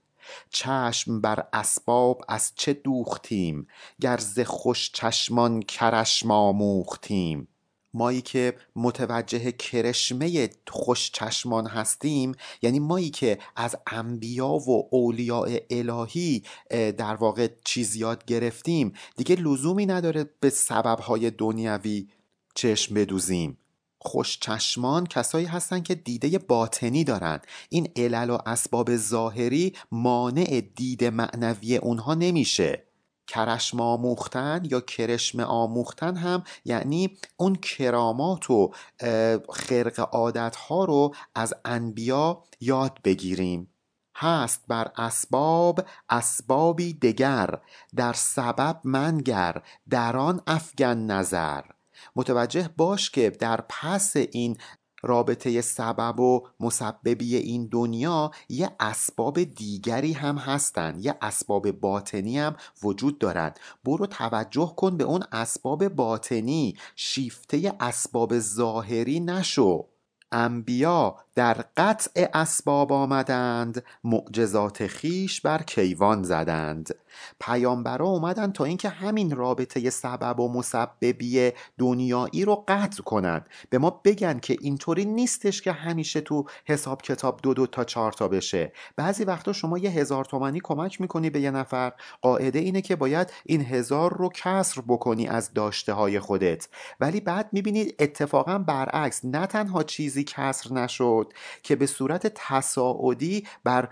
[0.50, 3.66] چشم بر اسباب از چه دوختیم
[4.00, 7.48] گر ز خوش چشمان کرشم آموختیم
[7.94, 16.42] مایی که متوجه کرشمه خوش چشمان هستیم یعنی مایی که از انبیا و اولیاء الهی
[16.70, 18.92] در واقع چیز یاد گرفتیم.
[19.16, 22.08] دیگه لزومی نداره به سببهای دنیوی
[22.54, 23.58] چشم بدوزیم.
[24.04, 27.40] خوش چشمان کسایی هستن که دیده باطنی دارن.
[27.68, 32.84] این علل و اسباب ظاهری مانع دید معنوی اونها نمیشه.
[33.26, 38.72] کرشم آموختن یا کرشم آموختن هم یعنی اون کرامات و
[39.50, 43.70] خرق عادت ها رو از انبیا یاد بگیریم.
[44.16, 47.58] هست بر اسباب اسبابی دگر
[47.96, 51.62] در سبب منگر در آن افگن نظر.
[52.16, 54.56] متوجه باش که در پس این
[55.06, 60.96] رابطه سبب و مسببی این دنیا یه اسباب دیگری هم هستن.
[61.00, 66.76] یه اسباب باطنی هم وجود دارند برو توجه کن به اون اسباب باطنی.
[66.96, 69.88] شیفته اسباب ظاهری نشو.
[70.32, 76.94] انبیا در قطع اسباب آمدند معجزات خیش بر کیوان زدند.
[77.40, 83.46] پیامبرا اومدن تا اینکه همین رابطه سبب و مسببی دنیایی رو قطع کنند.
[83.70, 88.12] به ما بگن که اینطوری نیستش که همیشه تو حساب کتاب دو دو تا چهار
[88.12, 88.72] تا بشه.
[88.96, 91.92] بعضی وقتا شما یه هزار تومنی کمک می‌کنی به یه نفر.
[92.22, 96.68] قاعده اینه که باید این هزار رو کسر بکنی از داشته های خودت.
[97.00, 101.23] ولی بعد می‌بینید اتفاقا برعکس نه تنها چیزی کسر نشد
[101.62, 103.88] که به صورت تصاعدی بر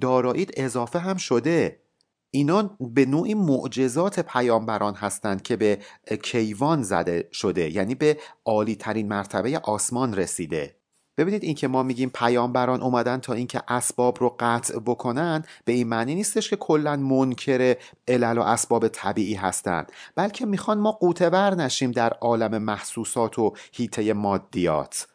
[0.00, 1.82] داراییت اضافه هم شده.
[2.30, 5.78] اینا به نوعی معجزات پیامبران هستند که به
[6.22, 10.76] کیوان زده شده یعنی به عالی ترین مرتبه آسمان رسیده.
[11.18, 16.14] ببینید اینکه ما میگیم پیامبران اومدن تا اینکه اسباب رو قطع بکنن به این معنی
[16.14, 17.76] نیستش که کلا منکر
[18.08, 24.12] علل و اسباب طبیعی هستند بلکه می‌خوان ما قوتور نشیم در عالم محسوسات و هیته
[24.12, 25.06] مادیات.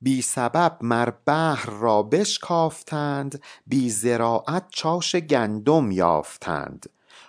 [0.00, 6.86] بی سبب مر بحر را بشکافتند بی زراعت چاش گندم یافتند.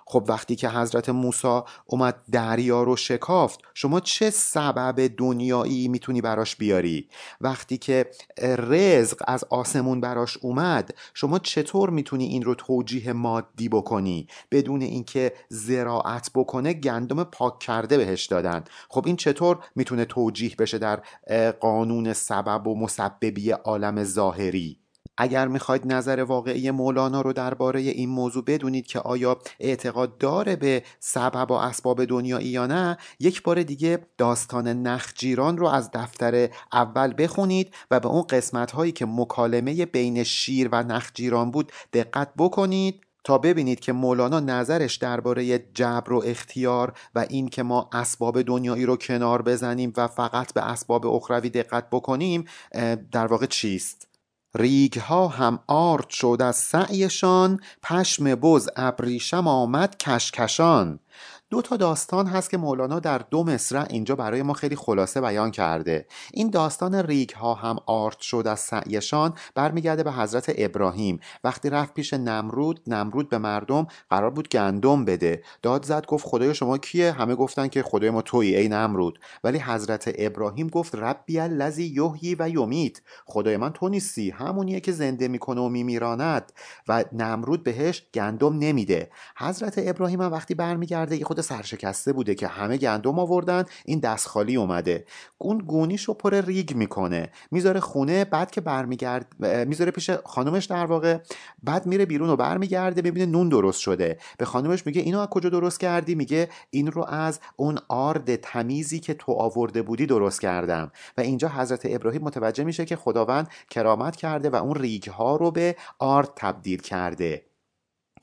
[0.08, 6.56] خب وقتی که حضرت موسی اومد دریا رو شکافت شما چه سبب دنیایی می‌تونی براش
[6.56, 7.10] بیاری؟
[7.42, 8.12] وقتی که
[8.58, 15.34] رزق از آسمون براش اومد شما چطور می‌تونی این رو توجیه مادی بکنی؟ بدون اینکه
[15.50, 18.64] زراعت بکنه گندم پاک کرده بهش دادن.
[18.90, 21.02] خب این چطور می‌تونه توجیه بشه در
[21.52, 24.85] قانون سبب و مسببی عالم ظاهری؟
[25.18, 30.84] اگر می‌خواید نظر واقعی مولانا رو درباره این موضوع بدونید که آیا اعتقاد داره به
[31.00, 37.14] سبب و اسباب دنیایی یا نه یک بار دیگه داستان نخجیران رو از دفتر اول
[37.18, 43.02] بخونید و به اون قسمت هایی که مکالمه بین شیر و نخجیران بود دقت بکنید
[43.26, 48.86] تا ببینید که مولانا نظرش درباره جبر و اختیار و این که ما اسباب دنیایی
[48.86, 52.46] رو کنار بزنیم و فقط به اسباب اخروی دقت بکنیم
[53.12, 54.15] در واقع چیست؟
[54.56, 61.00] ریگ ها هم آرد شد از سعیشان پشم بز ابریشم آمد کشکشان.
[61.56, 65.52] دو تا داستان هست که مولانا در دو مصرع اینجا برای ما خیلی خلاصه بیان
[65.52, 66.06] کرده.
[66.34, 71.20] این داستان ریگ ها هم آرد شد از سعیشان برمیگرده به حضرت ابراهیم.
[71.44, 75.44] وقتی رفت پیش نمرود نمرود به مردم قرار بود گندم بده.
[75.62, 79.20] داد زد گفت خدای شما کیه؟ همه گفتن که خدای ما تویی ای نمرود.
[79.44, 83.02] ولی حضرت ابراهیم گفت ربی الذی یحیی و یمیت.
[83.26, 86.52] خدای من تو نیستی همونیه که زنده می‌کنه و میمیراند.
[86.88, 89.10] و نمرود بهش گندم نمیده.
[89.38, 94.56] حضرت ابراهیم هم وقتی برمیگرده خود سرشکسته بوده که همه گندم آوردن این دست خالی
[94.56, 95.06] اومده.
[95.38, 97.30] اون گونیشو پر ریگ می‌کنه.
[97.52, 99.28] می‌ذاره خونه بعد که برمیگرد
[99.68, 101.18] می‌ذاره پیش خانومش در واقع
[101.64, 104.18] بعد میره بیرون و برمیگرده ببینه نون درست شده.
[104.38, 109.00] به خانومش میگه اینو از کجا درست کردی؟ میگه این رو از اون آرد تمیزی
[109.00, 110.92] که تو آورده بودی درست کردم.
[111.18, 115.52] و اینجا حضرت ابراهیم متوجه میشه که خداوند کرامت کرده و اون ریگ ها رو
[115.52, 117.46] به آرد تبدیل کرده.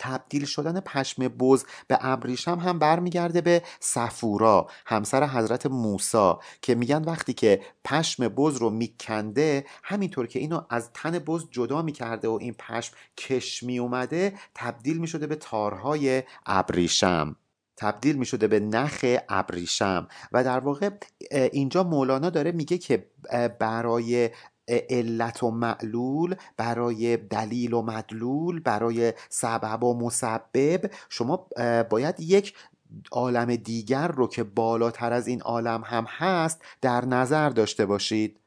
[0.02, 7.04] تبدیل شدن پشم بز به ابریشم هم برمیگرده به سفورا همسر حضرت موسا که میگن
[7.04, 12.38] وقتی که پشم بز رو میکنده همینطور که اینو از تن بز جدا می‌کرده و
[12.40, 17.36] این پشم کش میومده تبدیل می‌شده به تارهای ابریشم.
[17.76, 20.08] تبدیل می شده به نخ ابریشم.
[20.32, 20.90] و در واقع
[21.30, 23.10] اینجا مولانا داره میگه که
[23.60, 24.30] برای
[24.68, 30.90] علت و معلول برای دلیل و مدلول برای سبب و مسبب.
[31.08, 31.46] شما
[31.90, 32.54] باید یک
[33.12, 38.38] عالم دیگر رو که بالاتر از این عالم هم هست در نظر داشته باشید.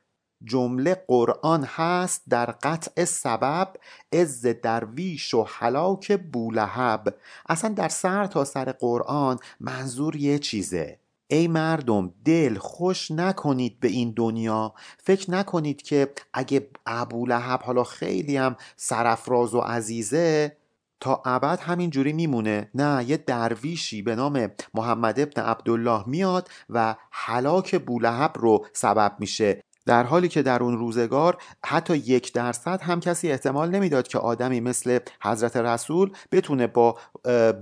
[0.44, 3.74] جمله قرآن هست در قطع سبب
[4.12, 7.16] از درویش و حلاک بولهب.
[7.50, 11.00] اصلا در سر تا سر قرآن منظور یه چیزه.
[11.28, 14.74] ای مردم دل خوش نکنید به این دنیا.
[14.98, 20.58] فکر نکنید که اگه ابولهب حالا خیلی هم سرفراز و عزیزه
[21.00, 22.70] تا ابد همینجوری میمونه.
[22.76, 29.62] نه یه درویشی به نام محمد ابن عبدالله میاد و حلاک بولهب رو سبب میشه.
[29.86, 34.60] در حالی که در اون روزگار حتی یک درصد هم کسی احتمال نمی‌داد که آدمی
[34.60, 36.98] مثل حضرت رسول بتونه با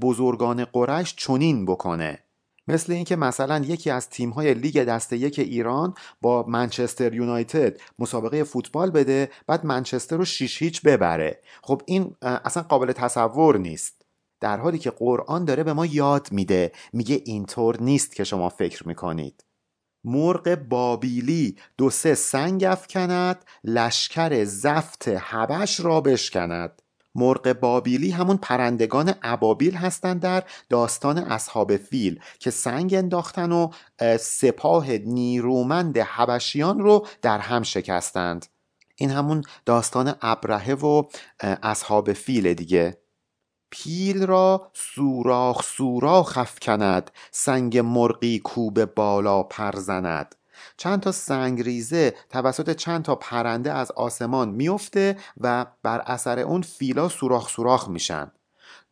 [0.01, 2.19] بزرگان قرش چنین بکنه.
[2.67, 8.91] مثل اینکه مثلا یکی از تیم‌های لیگ دسته یک ایران با منچستر یونایتد مسابقه فوتبال
[8.91, 11.41] بده بعد منچستر رو 6 هیچ ببره.
[11.61, 14.01] خب این اصلا قابل تصور نیست.
[14.39, 18.87] در حالی که قرآن داره به ما یاد میده میگه اینطور نیست که شما فکر
[18.87, 19.45] می‌کنید.
[20.05, 26.82] مرغ بابیلی دو سه سنگ افکند لشکر زفت حبش را بشکند.
[27.15, 33.69] مرغ بابیلی همون پرندگان ابابیل هستند در داستان اصحاب فیل که سنگ انداختن و
[34.19, 38.45] سپاه نیرومند حبشیان رو در هم شکستند.
[38.95, 41.03] این همون داستان ابرهه و
[41.39, 42.97] اصحاب فیل دیگه.
[43.69, 50.35] پیل را سوراخ سوراخ افکند سنگ مرغی کوب بالا پرزند
[50.77, 57.09] چند تا سنگریزه توسط چند تا پرنده از آسمان میفته و بر اثر اون فیلا
[57.09, 58.31] سوراخ سوراخ میشن.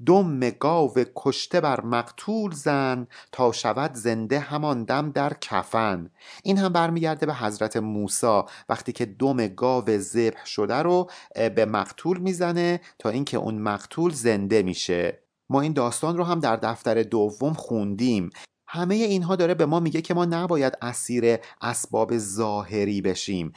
[0.06, 6.10] دم گاو کشته بر مقتول زن تا شود زنده همان دم در کفن.
[6.44, 8.42] این هم برمیگرده به حضرت موسی.
[8.70, 11.10] وقتی که دم گاو ذبح شده رو
[11.56, 15.24] به مقتول می‌زنه تا اینکه اون مقتول زنده میشه.
[15.50, 18.30] ما این داستان رو هم در دفتر دوم خوندیم.
[18.74, 23.54] همه اینها داره به ما میگه که ما نباید اسیر اسباب ظاهری بشیم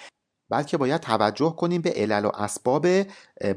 [0.50, 2.86] بلکه باید توجه کنیم به علل و اسباب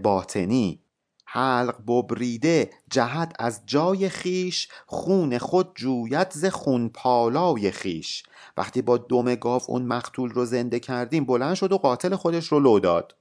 [0.03, 0.79] باطنی.
[1.25, 8.23] حلق ببریده جهت از جای خیش خون خود جوید ز خون پالای خیش.
[8.57, 12.59] وقتی با دم گاو اون مقتول رو زنده کردیم بلند شد و قاتل خودش رو
[12.59, 13.16] لو داد.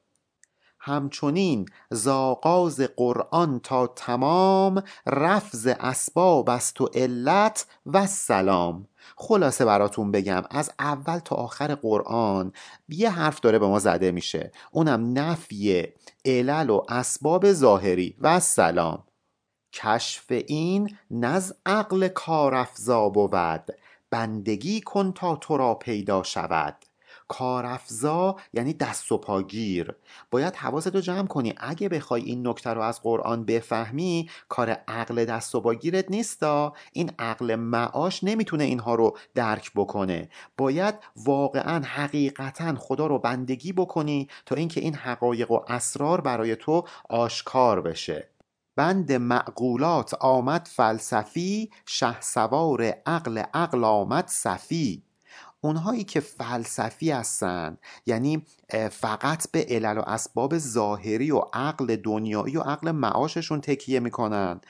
[0.86, 8.88] همچنین زاغاز قرآن تا تمام رفز اسباب است و علت و سلام.
[9.16, 12.52] خلاصه براتون بگم از اول تا آخر قرآن
[12.88, 14.52] یه حرف داره به ما زده میشه.
[14.70, 15.86] اونم نفی
[16.24, 19.04] علل و اسباب ظاهری و سلام.
[19.72, 23.64] کشف این نز عقل کارافزا بود.
[24.10, 26.85] بندگی کن تا تو را پیدا شود.
[27.28, 29.94] کارافزا یعنی دست و پاگیر
[30.30, 31.54] باید حواستو جمع کنی.
[31.56, 36.72] اگه بخوای این نکته رو از قرآن بفهمی کار عقل دست و پاگیرت نیستا.
[36.92, 40.28] این عقل معاش نمی‌تونه اینها رو درک بکنه.
[40.56, 46.84] باید واقعا حقیقتا خدا رو بندگی بکنی تا اینکه این حقایق و اسرار برای تو
[47.08, 48.30] آشکار بشه.
[48.76, 55.05] بند معقولات آمد فلسفی شه سوار عقل عقل آمد صفی.
[55.66, 58.46] اونهایی که فلسفی هستن یعنی
[58.90, 64.60] فقط به علل و اسباب ظاهری و عقل دنیایی و عقل معاششون تکیه می‌کنن.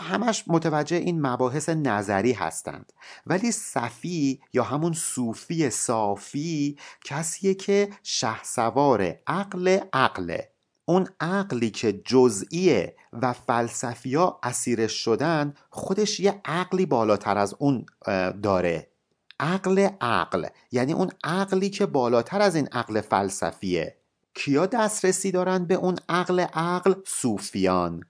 [0.00, 2.92] همش متوجه این مباحث نظری هستند.
[3.26, 10.50] ولی صفی یا همون صوفی صافی کسیه که شهسوار عقل عقله.
[10.84, 17.86] اون عقلی که جزئیه و فلسفیا اسیرش شدن خودش یه عقلی بالاتر از اون
[18.42, 18.89] داره.
[19.40, 23.96] عقل عقل یعنی اون عقلی که بالاتر از این عقل فلسفیه.
[24.34, 28.04] کیا دسترسی دارن به اون عقل عقل؟ صوفیان.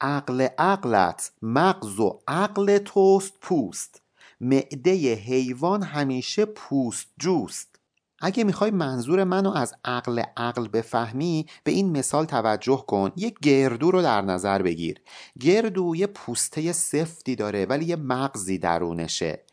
[0.00, 4.02] عقل عقلت مغز و عقل توست پوست.
[4.40, 7.74] معده حیوان همیشه پوست جوست.
[8.20, 13.12] اگه می‌خوای منظور منو از عقل عقل بفهمی به این مثال توجه کن.
[13.16, 15.00] یک گردو رو در نظر بگیر.
[15.40, 19.44] گردو یه پوسته سفتی داره ولی یه مغزی درونشه.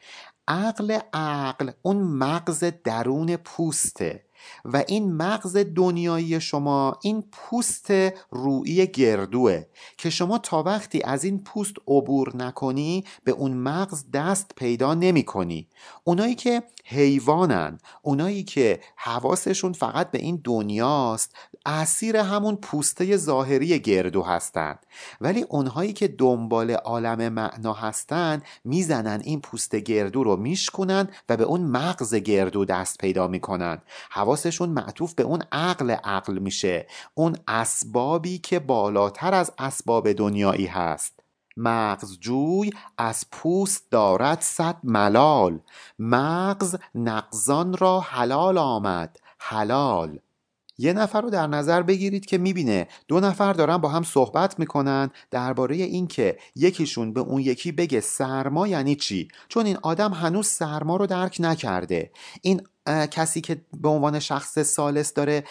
[0.47, 4.23] عقل عقل اون مغز درون پوسته.
[4.65, 7.91] و این مغز دنیایی شما این پوست
[8.31, 9.63] روئی گردوه
[9.97, 15.23] که شما تا وقتی از این پوست عبور نکنی به اون مغز دست پیدا نمی
[15.23, 15.67] کنی
[16.03, 17.77] اونایی که حیوانن.
[18.01, 21.35] اونایی که حواسشون فقط به این دنیاست
[21.65, 24.85] اسیر همون پوسته ظاهری گردو هستند
[25.21, 31.43] ولی اونهایی که دنبال عالم معنا هستن می‌زنن این پوست گردو رو میشکنن و به
[31.43, 33.81] اون مغز گردو دست پیدا می‌کنن.
[34.09, 36.87] حواسشون معطوف به اون عقل عقل میشه.
[37.13, 41.20] اون اسبابی که بالاتر از اسباب دنیایی هست.
[41.57, 45.59] مغزجوی از پوست دارد صد ملال.
[45.99, 50.19] مغز نقزان را حلال آمد حلال.
[50.81, 52.87] یه نفر رو در نظر بگیرید که می‌بینه.
[53.07, 58.67] دو نفر دارن با هم صحبت می‌کنن درباره اینکه یکیشون به اون یکی بگه سرما
[58.67, 62.11] یعنی چی؟ چون این آدم هنوز سرما رو درک نکرده.
[62.41, 65.43] این کسی که به عنوان شخص سالس داره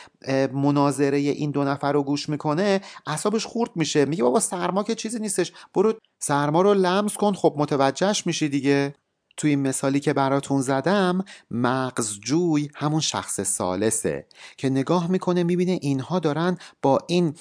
[0.53, 4.05] مناظره این دو نفر رو گوش می‌کنه اعصابش خورد میشه.
[4.05, 5.53] میگه بابا سرما که چیزی نیستش.
[5.75, 7.33] برو سرما رو لمس کن.
[7.33, 8.95] خب متوجهش میشی دیگه.
[9.41, 14.27] توی این مثالی که براتون زدم مغزجوی همون شخص سالسه
[14.57, 17.35] که نگاه می‌کنه می‌بینه اینها دارن با این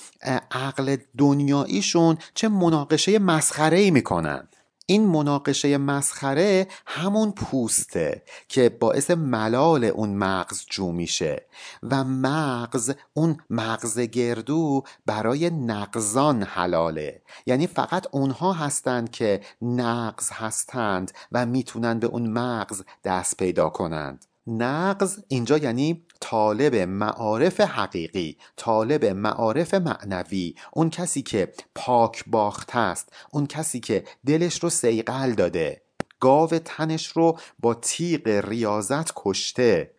[0.52, 4.49] عقل دنیاییشون چه مناقشه مسخره ای می‌کنن.
[4.90, 11.46] این مناقشه مسخره همون پوسته که باعث ملال اون مغز جو میشه
[11.84, 17.22] و مغز اون مغز گردو برای نقزان حلاله.
[17.46, 24.26] یعنی فقط اونها هستند که نقز هستند و می‌تونن به اون مغز دست پیدا کنند.
[24.48, 33.13] نقض اینجا یعنی طالب معارف حقیقی طالب معارف معنوی اون کسی که پاک باخت است
[33.32, 35.82] اون کسی که دلش رو سیقل داده.
[36.20, 39.91] گاو تنش رو با تیغ ریاضت کشته.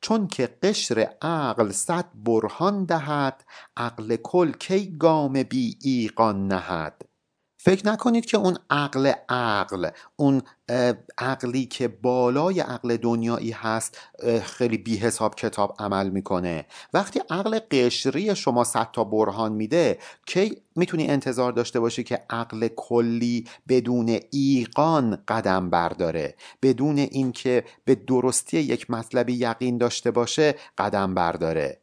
[0.00, 3.44] چون که قشر عقل صد برهان دهد
[3.76, 7.05] عقل کل کی گام بی ایقان نهد؟
[7.66, 10.42] فکر نکنید که اون عقل عقل اون
[11.18, 13.98] عقلی که بالای عقل دنیایی هست
[14.42, 16.66] خیلی بی حساب کتاب عمل می‌کنه.
[16.94, 22.68] وقتی عقل قشری شما صد تا برهان میده کی می‌تونی انتظار داشته باشی که عقل
[22.76, 31.14] کلی بدون ایقان قدم برداره؟ بدون اینکه به درستی یک مطلبی یقین داشته باشه قدم
[31.14, 31.80] برداره.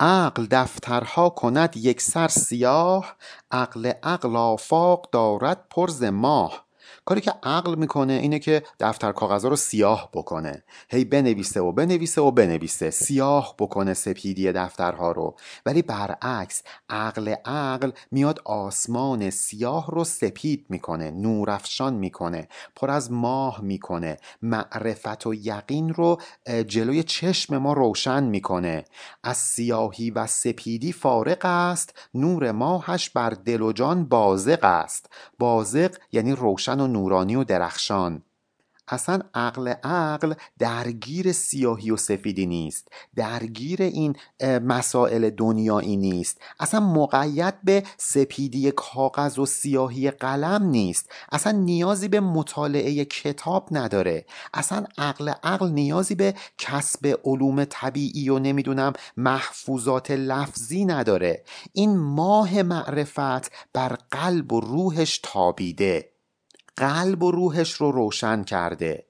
[0.00, 3.16] عقل دفترها کند یک سر سیاه
[3.50, 6.67] عقل عقل آفاق دارد پرز ماه.
[7.08, 10.62] کاری که عقل می‌کنه اینه که دفتر کاغذها رو سیاه بکنه.
[10.88, 12.90] هی بنویسه و بنویسه و بنویسه.
[12.90, 15.36] سیاه بکنه سپیدی دفترها رو.
[15.66, 23.60] ولی برعکس عقل عقل میاد آسمان سیاه رو سپید می‌کنه نورافشان می‌کنه پر از ماه
[23.60, 24.16] می‌کنه.
[24.42, 26.20] معرفت و یقین رو
[26.66, 28.84] جلوی چشم ما روشن می‌کنه.
[29.24, 31.98] از سیاهی و سپیدی فارق است.
[32.14, 35.10] نور ماهش بر دل و جان بازق است.
[35.38, 38.22] بازق یعنی روشن و نورانی و درخشان.
[38.90, 42.88] اصلا عقل عقل درگیر سیاهی و سفیدی نیست.
[43.16, 46.40] درگیر این مسائل دنیایی نیست.
[46.60, 51.10] اصلا مقید به سپیدی کاغذ و سیاهی قلم نیست.
[51.32, 54.26] اصلا نیازی به مطالعه کتاب نداره.
[54.54, 61.44] اصلا عقل عقل نیازی به کسب علوم طبیعی و نمی‌دونم محفوظات لفظی نداره.
[61.72, 66.17] این ماه معرفت بر قلب و روحش تابیده.
[66.78, 69.06] قلب و روحش رو روشن کرده.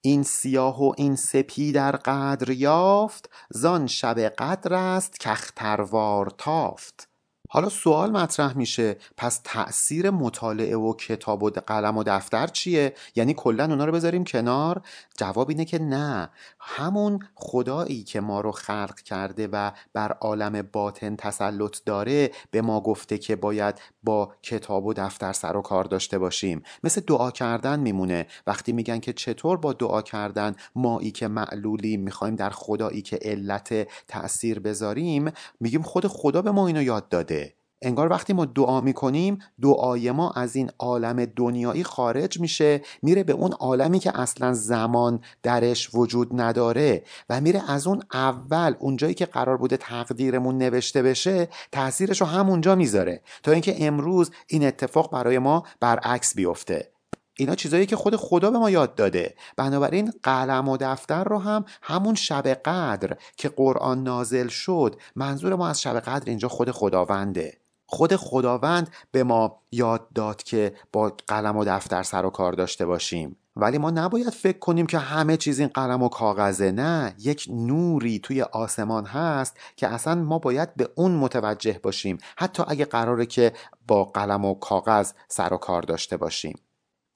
[0.00, 7.08] این سیاه و این سپی در قدر یافت زان شب قدر است کختروار تافت.
[7.48, 13.34] حالا سوال مطرح میشه پس تاثیر مطالعه و کتاب و قلم و دفتر چیه؟ یعنی
[13.34, 14.82] کلا اونا رو بذاریم کنار؟
[15.18, 16.30] جواب اینه که نه.
[16.64, 22.80] همون خدایی که ما رو خلق کرده و بر عالم باطن تسلط داره به ما
[22.80, 26.62] گفته که باید با کتاب و دفتر سر و کار داشته باشیم.
[26.84, 28.26] مثل دعا کردن میمونه.
[28.46, 33.88] وقتی میگن که چطور با دعا کردن مایی که معلولی می‌خوایم در خدایی که علت
[34.08, 37.54] تاثیر بذاریم میگیم خود خدا به ما اینو یاد داده.
[37.82, 43.32] انگار وقتی ما دعا می‌کنیم دعای ما از این عالم دنیایی خارج میشه میره به
[43.32, 49.26] اون عالمی که اصلا زمان درش وجود نداره و میره از اون اول اونجایی که
[49.26, 55.38] قرار بوده تقدیرمون نوشته بشه تاثیرش رو همونجا می‌ذاره تا اینکه امروز این اتفاق برای
[55.38, 56.92] ما برعکس بیفته.
[57.38, 59.34] اینا چیزایی که خود خدا به ما یاد داده.
[59.56, 65.68] بنابراین قلم و دفتر رو هم همون شب قدر که قرآن نازل شد منظور ما
[65.68, 67.61] از شب قدر اینجا خود خداونده.
[67.92, 72.86] خود خداوند به ما یاد داد که با قلم و دفتر سر و کار داشته
[72.86, 73.36] باشیم.
[73.56, 76.70] ولی ما نباید فکر کنیم که همه چیز این قلم و کاغذه.
[76.70, 82.62] نه یک نوری توی آسمان هست که اصلا ما باید به اون متوجه باشیم حتی
[82.66, 83.52] اگه قراره که
[83.88, 86.58] با قلم و کاغذ سر و کار داشته باشیم.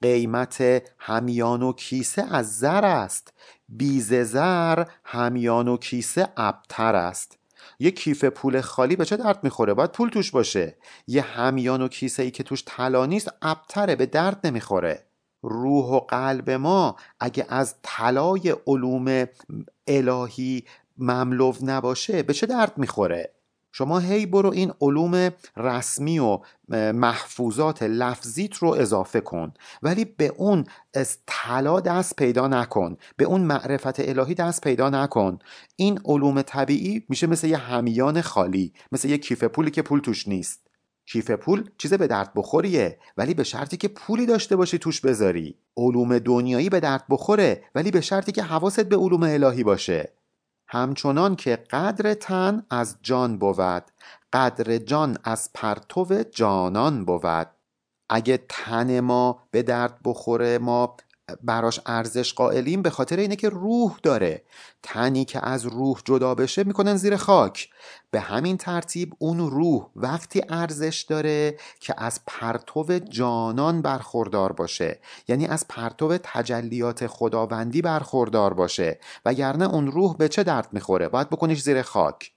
[0.01, 0.63] قیمت
[0.97, 3.33] همیان و کیسه از زر است.
[3.69, 7.36] بیز زر همیان و کیسه ابتر است.
[7.79, 10.77] یه کیف پول خالی به چه درد می‌خوره؟ باید پول توش باشه.
[11.07, 15.03] یه همیان و کیسه ای که توش طلا نیست ابتره به درد نمی‌خوره.
[15.41, 19.25] روح و قلب ما اگه از طلای علوم
[19.87, 20.63] الهی
[20.97, 23.36] مملو نباشه به چه درد می‌خوره؟
[23.77, 26.39] شما هی برو این علوم رسمی و
[26.93, 29.53] محفوظات لفظیت رو اضافه کن
[29.83, 30.63] ولی به اون
[30.93, 35.39] از طلا دست پیدا نکن به اون معرفت الهی دست پیدا نکن.
[35.75, 40.27] این علوم طبیعی میشه مثل یه همیان خالی مثل یه کیف پولی که پول توش
[40.27, 40.67] نیست.
[41.05, 45.55] کیف پول چیز به درد بخوریه ولی به شرطی که پولی داشته باشی توش بذاری.
[45.77, 50.13] علوم دنیایی به درد بخوره ولی به شرطی که حواست به علوم الهی باشه.
[50.69, 53.83] همچنان که قدر تن از جان بود
[54.33, 57.47] قدر جان از پرتو جانان بود.
[58.09, 60.97] اگه تن ما به درد بخوره ما
[61.43, 64.43] براش ارزش قائلیم به خاطر اینه که روح داره.
[64.83, 67.69] تنی که از روح جدا بشه می‌کنن زیر خاک.
[68.11, 74.99] به همین ترتیب اون روح وقتی ارزش داره که از پرتو جانان برخوردار باشه.
[75.27, 78.99] یعنی از پرتو تجلیات خداوندی برخوردار باشه.
[79.25, 82.31] وگرنه اون روح به چه درد می‌خوره؟ باید بکنیش زیر خاک.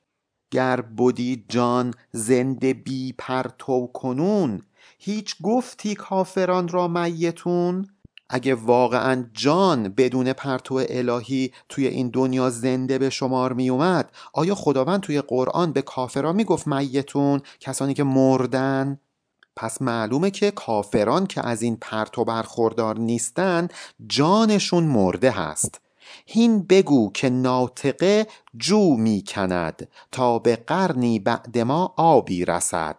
[0.51, 4.62] گر بودی جان زنده بی پرتو کنون
[4.99, 7.86] هیچ گفتی کافران را میتون؟
[8.33, 14.55] اگه واقعا جان بدون پرتو الهی توی این دنیا زنده به شمار می اومد آیا
[14.55, 19.01] خداوند توی قرآن به کافران می‌گفت میتون کسانی که مردن؟
[19.57, 23.68] پس معلومه که کافران که از این پرتو برخوردار نیستن
[24.07, 25.81] جانشون مرده هست.
[26.26, 28.26] هین بگو که ناطقه
[28.57, 32.97] جو می‌کند تا به قرنی بعد ما آبی رسد.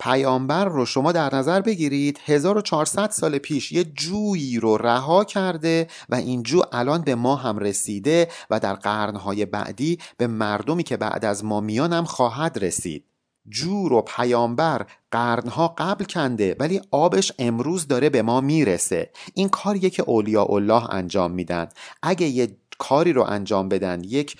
[0.00, 6.14] پیامبر رو شما در نظر بگیرید 1400 سال پیش یه جویی رو رها کرده و
[6.14, 11.24] این جو الان به ما هم رسیده و در قرنهای بعدی به مردمی که بعد
[11.24, 13.04] از ما میان هم خواهد رسید.
[13.48, 19.10] جو رو پیامبر قرنها قبل کنده ولی آبش امروز داره به ما می‌رسه.
[19.34, 21.68] این کاریه که اولیاء الله انجام میدن.
[22.02, 24.36] اگه یه کاری رو انجام بدن یک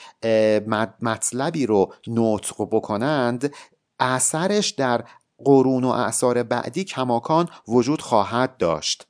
[1.03, 3.53] مطلبی رو نطق بکنند
[4.01, 5.05] اثرش در
[5.45, 9.07] قرون و اعثار بعدی کماکان وجود خواهد داشت.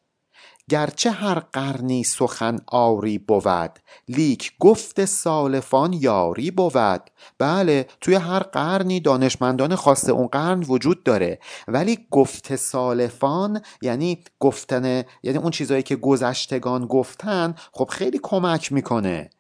[0.71, 7.11] گرچه هر قرنی سخن آری بود لیک گفت سالفان یاری بود.
[7.39, 11.39] بله توی هر قرنی دانشمندان خاص اون قرن وجود داره.
[11.69, 19.31] ولی گفت سالفان یعنی گفتن یعنی اون چیزهایی که گذشتگان گفتن خب خیلی کمک می‌کنه.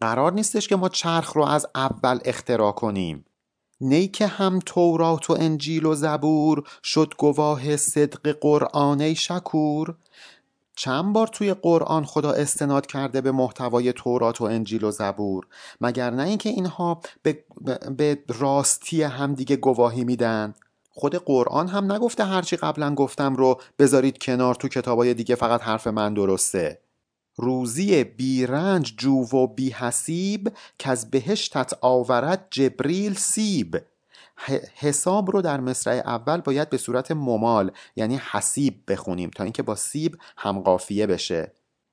[0.00, 3.24] قرار نیستش که ما چرخ رو از اول اختراع کنیم.
[3.80, 9.94] نی که هم تورات و انجیل و زبور شد گواه صدق قرآن شکور.
[10.76, 15.46] چند بار توی قرآن خدا استناد کرده به محتوای تورات و انجیل و زبور
[15.80, 17.44] مگر نه اینکه اینها به,
[17.96, 20.54] به راستی همدیگه گواهی میدن؟
[20.90, 25.86] خود قرآن هم نگفته هرچی قبلا گفتم رو بذارید کنار تو کتابای دیگه فقط حرف
[25.86, 26.78] من درسته.
[27.40, 33.80] روزی بیرنج جو و بی حسیب که از بهشتت آورد جبریل سیب.
[34.74, 39.74] حساب رو در مصرع اول باید به صورت ممال یعنی حسیب بخونیم تا اینکه با
[39.74, 41.52] سیب همقافیه بشه.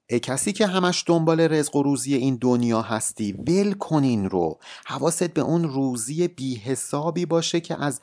[0.10, 4.60] ای کسی که همش دنبال رزق و روزی این دنیا هستی ول کنین رو.
[4.86, 8.02] حواست به اون روزی بی حسابی باشه که از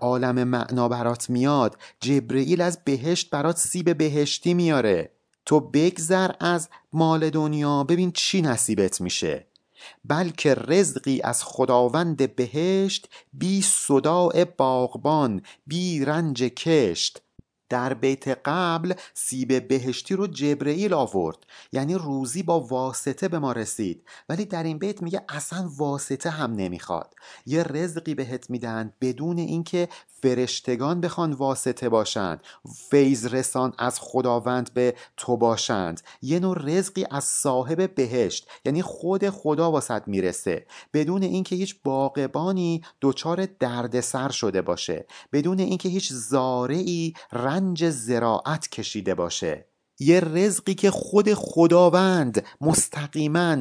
[0.00, 1.78] عالم معنا برات میاد.
[2.00, 5.15] جبرئیل از بهشت برات سیب بهشتی میاره.
[5.46, 7.84] تو بگذر از مال دنیا.
[7.84, 9.46] ببین چی نصیبت میشه.
[10.04, 17.22] بلکه رزقی از خداوند بهشت بی صداع باغبان بی رنج کشت.
[17.68, 21.36] در بیت قبل سیب بهشتی رو جبرئیل آورد.
[21.72, 24.02] یعنی روزی با واسطه به ما رسید.
[24.28, 27.14] ولی در این بیت میگه اصلا واسطه هم نمی‌خواد.
[27.46, 29.88] یه رزقی بهت میدن بدون اینکه
[30.22, 32.40] فرشتگان بخوان واسطه باشند
[32.90, 36.00] فیض رسان از خداوند به تو باشند.
[36.22, 38.48] یه نوع رزقی از صاحب بهشت.
[38.64, 40.66] یعنی خود خدا واسط می‌رسه.
[40.92, 45.06] بدون اینکه هیچ باقبانی دچار دردسر شده باشه.
[45.32, 47.14] بدون اینکه هیچ زارعی
[47.90, 49.66] زراعت کشیده باشه.
[49.98, 53.56] یه رزقی که خود خداوند مستقیما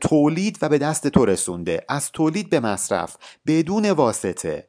[0.00, 1.84] تولید و به دست تو رسونده.
[1.88, 3.16] از تولید به مصرف
[3.46, 4.68] بدون واسطه.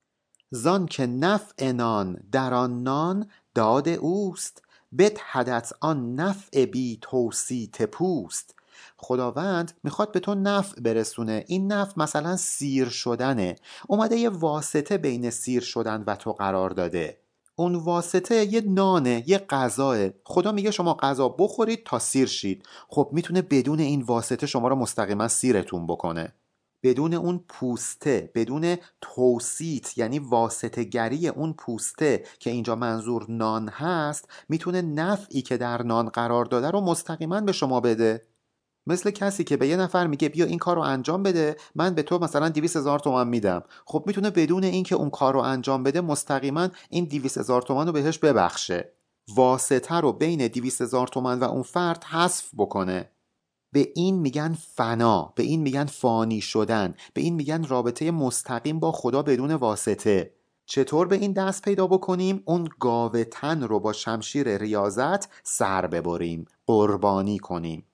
[0.51, 4.61] زان که نفع نان در آن نان داد اوست.
[4.97, 8.55] بدهدت آن نفع بی توسیت پوست.
[8.97, 11.43] خداوند می‌خواد به تو نفع برسونه.
[11.47, 13.55] این نفع مثلا سیر شدنه.
[13.87, 17.26] اومده یه واسطه بین سیر شدن و تو قرار داده.
[17.59, 22.63] اون واسطه یه نانه یه غذاه خدا میگه شما غذا بخورید تا سیر شید.
[22.87, 26.33] خب می‌تونه بدون این واسطه شما رو مستقیما سیرتون بکنه.
[26.83, 34.29] بدون اون پوسته بدون توسیت یعنی واسطه گری اون پوسته که اینجا منظور نان هست
[34.49, 38.26] می‌تونه نفعی که در نان قرار داده رو مستقیما به شما بده.
[38.87, 42.03] مثل کسی که به یه نفر میگه بیا این کار رو انجام بده من به
[42.03, 43.63] تو مثلا 200 هزار تومن میدم.
[43.85, 47.91] خب می‌تونه بدون اینکه اون کار رو انجام بده مستقیما این 200 هزار تومن رو
[47.91, 48.93] بهش ببخشه.
[49.35, 53.11] واسطه رو بین 200 هزار تومن و اون فرد حذف بکنه.
[53.71, 58.91] به این میگن فنا به این میگن فانی شدن به این میگن رابطه مستقیم با
[58.91, 60.33] خدا بدون واسطه.
[60.65, 66.45] چطور به این دست پیدا بکنیم؟ اون گاوه تن رو با شمشیر ریاضت سر ببریم
[66.65, 67.86] قربانی کنیم.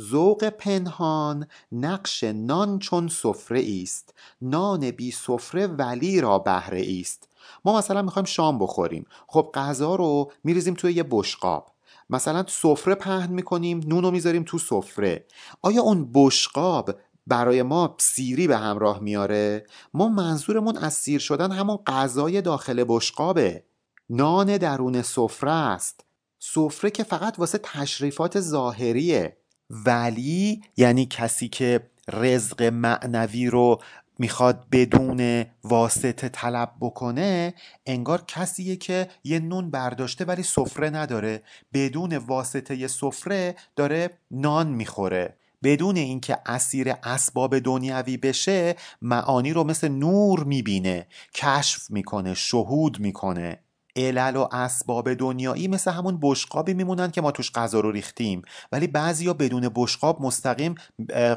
[0.00, 7.28] ذوق پنهان نقش نان چون سفره است نان بی سفره ولی را بهره است
[7.64, 9.06] ما مثلا می‌خوایم شام بخوریم.
[9.28, 11.72] خب غذا رو میریزیم توی یه بشقاب.
[12.10, 15.26] مثلا سفره پهن می‌کنیم نون رو می‌ذاریم تو سفره.
[15.62, 16.94] آیا اون بشقاب
[17.26, 23.64] برای ما سیری به همراه میاره؟ ما منظورمون از سیر شدن همون غذای داخل بشقابه.
[24.10, 26.04] نان درون سفره است.
[26.38, 29.36] سفره که فقط واسه تشریفات ظاهریه.
[29.70, 31.80] ولی یعنی کسی که
[32.12, 33.78] رزق معنوی رو
[34.18, 37.54] می‌خواد بدون واسطه طلب بکنه
[37.86, 41.42] انگار کسیه که یه نون برداشته ولی سفره نداره.
[41.72, 45.36] بدون واسطه سفره داره نان می‌خوره.
[45.62, 53.58] بدون اینکه اسیر اسباب دنیوی بشه معانی رو مثل نور می‌بینه کشف می‌کنه شهود می‌کنه.
[53.96, 58.42] علل و اسباب دنیایی مثل همون بشقابی میمونن که ما توش غذا رو ریختیم.
[58.72, 60.74] ولی بعضیا بدون بشقاب مستقیم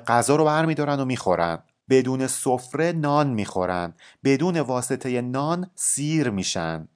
[0.07, 1.63] غذا رو برمیدارن و می‌خورن.
[1.89, 3.93] بدون سفره نان می‌خورن.
[4.23, 6.87] بدون واسطه نان سیر میشن.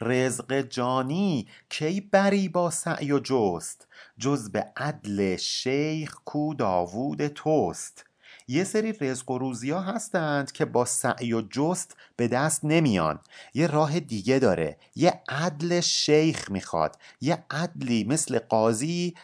[0.00, 3.88] رزق جانی کی بری با سعی و جست؟
[4.18, 8.04] جز به عدل شیخ کو داوود توست.
[8.48, 13.20] یه سری رزق و روزی ها هستند که با سعی و جست به دست نمیان.
[13.54, 14.76] یه راه دیگه داره.
[14.96, 16.96] یه عدل شیخ می‌خواد.
[17.20, 19.14] یه عدلی مثل قاضی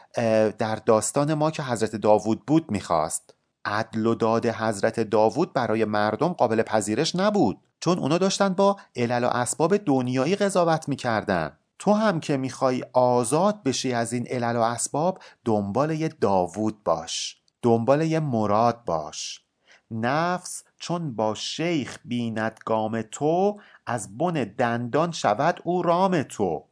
[0.59, 3.35] در داستان ما که حضرت داوود بود می‌خواست.
[3.64, 7.59] عدل و داد حضرت داوود برای مردم قابل پذیرش نبود.
[7.81, 11.59] چون اونا داشتن با علل و اسباب دنیایی قضاوت می‌کردن.
[11.79, 17.39] تو هم که می‌خوای آزاد بشی از این علل و اسباب دنبال یه داوود باش.
[17.63, 19.45] دنبال یه مراد باش.
[19.91, 26.65] نفس چون با شیخ بیند گام تو از بن دندان شود او رام تو.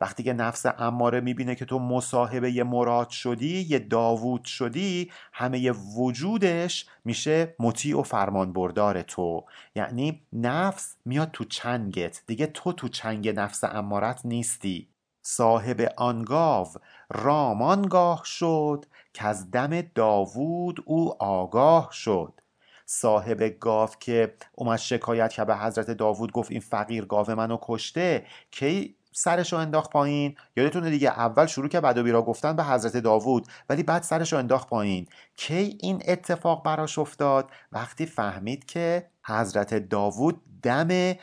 [0.00, 5.58] وقتی که نفس اماره می‌بینه که تو مصاحبه یه مراد شدی یه داوود شدی همه
[5.60, 9.44] ی وجودش میشه مطیع و فرمان بردار تو.
[9.74, 12.22] یعنی نفس میاد تو چنگت.
[12.26, 14.88] دیگه تو تو چنگ نفس امارت نیستی.
[15.26, 16.68] صاحب آنگاو
[17.10, 22.40] رام آنگاه شد که از دم داوود او آگاه شد.
[22.86, 28.26] صاحب گاو که اومد شکایت که به حضرت داوود گفت این فقیر گاو منو کشته
[28.50, 32.64] کی سرش رو انداخت پایین؟ یادتونه دیگه اول شروع که بد و بیرا گفتن به
[32.64, 35.06] حضرت داوود ولی بعد سرش رو انداخت پایین.
[35.36, 41.14] کی این اتفاق براش افتاد؟ وقتی فهمید که حضرت داوود دم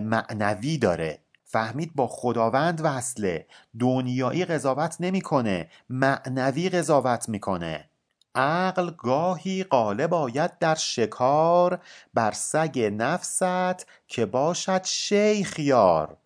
[0.00, 1.18] معنوی داره.
[1.52, 3.46] فهمید با خداوند وصله.
[3.78, 7.88] دنیایی قضاوت نمی‌کنه معنوی قضاوت می‌کنه.
[8.34, 11.80] عقل گاهی غالب آید در شکار
[12.14, 16.16] بر سگ نفست که باشد شیخ یار.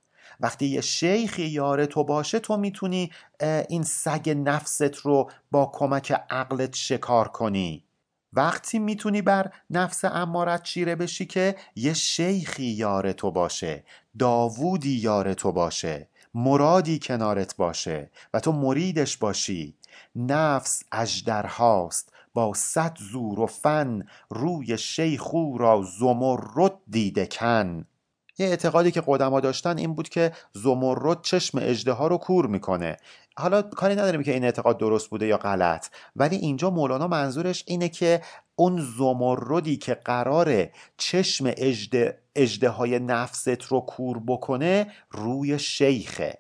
[0.41, 3.13] وقتی یه شیخی یار تو باشه تو می‌تونی
[3.69, 7.85] این سگ نفست رو با کمک عقلت شکار کنی.
[8.37, 13.85] وقتی می‌تونی بر نفس امارت چیره بشی که یه شیخی یار تو باشه
[14.19, 19.77] داوودی یار تو باشه مرادی کنارت باشه و تو مریدش باشی.
[20.17, 27.87] نفس اجدرهاست با صد زور و فن روی شیخو را زمرد دیده کن.
[28.39, 32.97] یه اعتقادی که قدما داشتن این بود که زمرد چشم اجده رو کور می‌کنه.
[33.39, 37.89] حالا کاری نداریم که این اعتقاد درست بوده یا غلط ولی اینجا مولانا منظورش اینه
[37.89, 38.21] که
[38.57, 46.39] اون زمردی که قراره چشم اجده, اجده های نفست رو کور بکنه روی شیخه.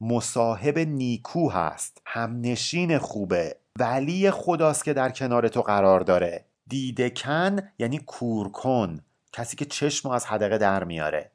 [0.00, 6.44] مصاحب نیکو هست همنشین خوبه ولی خداست که در کنار تو قرار داره.
[6.66, 9.00] دیدکن یعنی کور کن
[9.32, 11.30] کسی که چشم از حدقه در میاره.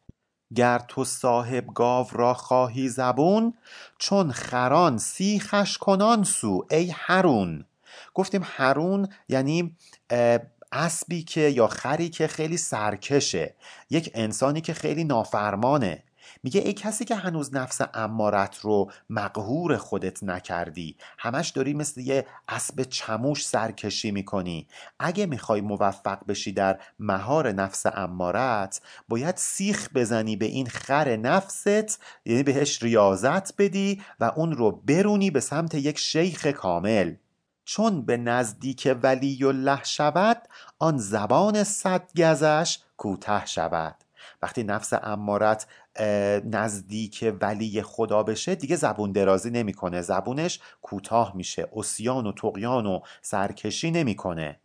[0.56, 3.54] گر تو صاحب گاو را خواهی زبون
[3.98, 7.66] چون خران سیخش کنان سو ای هرون
[8.14, 9.76] گفتیم هرون یعنی
[10.72, 13.56] اسبی که یا خری که خیلی سرکشه.
[13.90, 16.04] یک انسانی که خیلی نافرمانه.
[16.44, 22.26] میگه ای کسی که هنوز نفس امارت رو مقهور خودت نکردی همش داری مثل یه
[22.48, 24.68] اسب چموش سرکشی می‌کنی.
[25.00, 32.02] اگه می‌خوای موفق بشی در مهار نفس امارت باید سیخ بزنی به این خر نفست
[32.26, 37.16] یعنی بهش ریاضت بدی و اون رو برونی به سمت یک شیخ کامل.
[37.66, 40.48] چون به نزدیک ولی الله شود
[40.80, 43.96] آن زبان صد گزش کوته شود.
[44.42, 45.68] وقتی نفس امارت
[46.46, 50.02] نزدیک ولی خدا بشه دیگه زبون درازی نمی‌کنه.
[50.02, 51.68] زبونش کوتاه میشه.
[51.76, 54.60] اسیان و تقیان و سرکشی نمی‌کنه.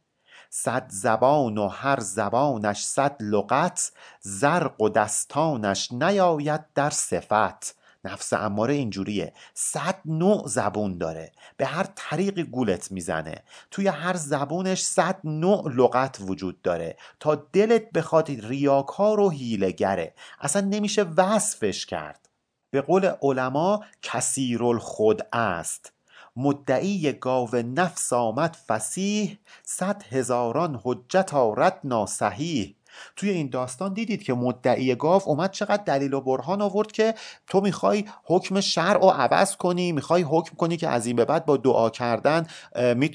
[0.51, 7.77] صد زبان و هر زبانش صد لغت زرق و دستانش نیاید در صفت.
[8.07, 9.33] نفس اماره اینجوریه.
[9.55, 11.33] صد نوع زبون داره.
[11.57, 13.43] به هر طریقی گولت می‌زنه.
[13.71, 16.97] توی هر زبونش صد نوع لغت وجود داره.
[17.21, 22.29] تا دلت بخواد ریاکار و هیلگره اصلا نمیشه وصفش کرد.
[22.71, 25.93] به قول علما کثیر الخود است.
[26.37, 32.75] مدعی گاو نفس آمد فسیح صد هزاران حجت آرد ناسحیح.
[33.17, 37.15] توی این داستان دیدید که مدعی گاو اومد چقدر دلیل و برهان آورد که
[37.47, 41.47] تو می‌خوای حکم شرع رو عوض کنی می‌خوای حکم کنی که از این به بعد
[41.47, 42.47] با دعا کردن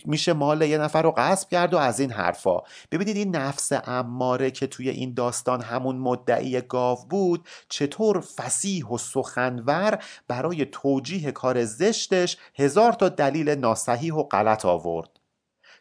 [0.06, 2.58] میشه مال یه نفر رو غصب کرد و از این حرفا.
[2.92, 8.98] ببینید این نفس اماره که توی این داستان همون مدعی گاو بود چطور فسیح و
[8.98, 15.20] سخنور برای توجیه کار زشتش هزار تا دلیل ناسحیح و غلط آورد.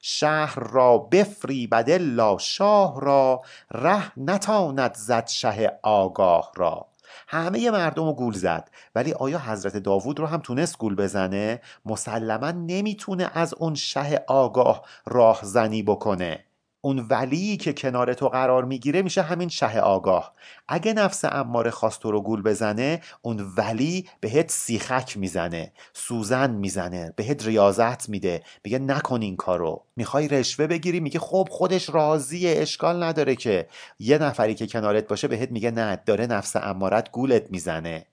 [0.00, 6.86] شهر را بفری بدلا شاه را ره نتاند زد شه آگاه را.
[7.28, 8.70] همه مردم رو گول زد.
[8.94, 14.82] ولی آیا حضرت داوود رو هم تونست گول بزنه؟ مسلما نمی‌تونه از اون شه آگاه
[15.06, 16.44] راهزنی بکنه.
[16.80, 20.34] اون ولی که کنار تو قرار می‌گیره میشه همین شه آگاه.
[20.68, 27.12] اگه نفس اماره خواست تو رو گول بزنه اون ولی بهت سیخک می‌زنه سوزن می‌زنه
[27.16, 28.42] بهت ریاضت میده.
[28.64, 29.84] میگه نکن این کارو.
[29.96, 33.68] می‌خوای رشوه بگیری؟ میگه خب خودش راضیه اشکال نداره که.
[33.98, 38.06] یه نفری که کنارت باشه بهت میگه نه داره نفس امارت گولت می‌زنه.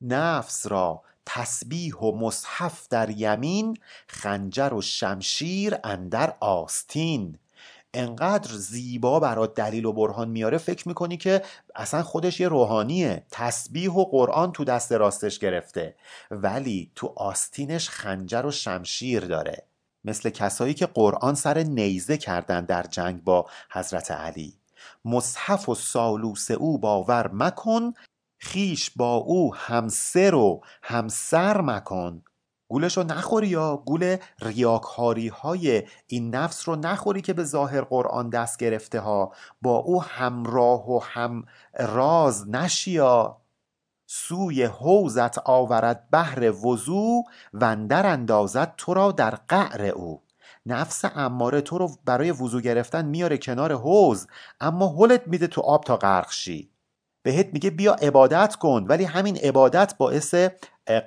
[0.00, 3.78] نفس را تسبیح و مصحف در یمین
[4.08, 7.38] خنجر و شمشیر اندر آستین.
[7.94, 11.42] انقدر زیبا برات دلیل و برهان میاره فکر می‌کنی که
[11.74, 13.26] اصلا خودش یه روحانیه.
[13.30, 15.96] تسبیح و قرآن تو دست راستش گرفته.
[16.30, 19.62] ولی تو آستینش خنجر و شمشیر داره.
[20.04, 24.54] مثل کسایی که قرآن سر نیزه کردن در جنگ با حضرت علی.
[25.04, 27.92] مصحف و سالوس او باور مکن
[28.38, 32.22] خیش با او همسر و همسر مکن.
[32.74, 38.30] گولش رو نخوری یا گول ریاکاری های این نفس رو نخوری که به ظاهر قرآن
[38.30, 41.44] دست گرفته ها با او همراه و هم
[41.78, 43.36] راز نشیا
[44.06, 47.22] سوی حوزت آورد بهر وضو
[47.52, 50.22] وندر اندازد تو را در قعر او.
[50.66, 54.26] نفس اماره تو رو برای وضو گرفتن میاره کنار حوز
[54.60, 56.70] اما حلت میده تو آب تا غرق شی.
[57.22, 60.34] بهت میگه بیا عبادت کن ولی همین عبادت باعث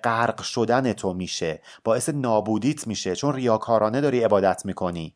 [0.03, 5.13] غرق شدن تو میشه باعث نابودیت میشه چون ریاکارانه داری عبادت می‌کنی.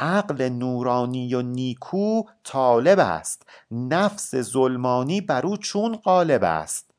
[0.00, 6.90] عقل نورانی و نیکو طالب است نفس ظلمانی بر او چون غالب است.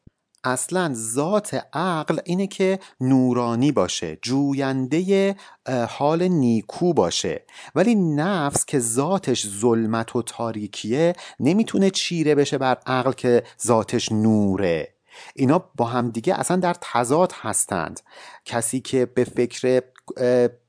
[0.43, 5.35] اصلا ذات عقل اینه که نورانی باشه جوینده
[5.89, 7.45] حال نیکو باشه.
[7.75, 14.98] ولی نفس که ذاتش ظلمت و تاریکیه نمی‌تونه چیره بشه بر عقل که ذاتش نوره.
[15.35, 17.99] اینا با همدیگه اصلا در تضاد هستند.
[18.45, 19.81] کسی که به فکر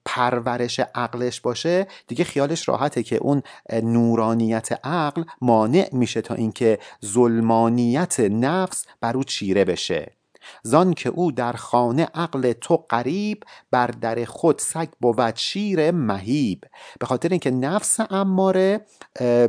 [0.05, 3.43] پرورش عقلش باشه دیگه خیالش راحته که اون
[3.83, 10.13] نورانیت عقل مانع میشه تا اینکه ظلمانیت نفس بر او چیره بشه.
[10.63, 16.65] زان که او در خانه عقل تو قریب بر در خود سگ بود شیر مهیب.
[17.01, 18.87] به خاطر اینکه نفس اماره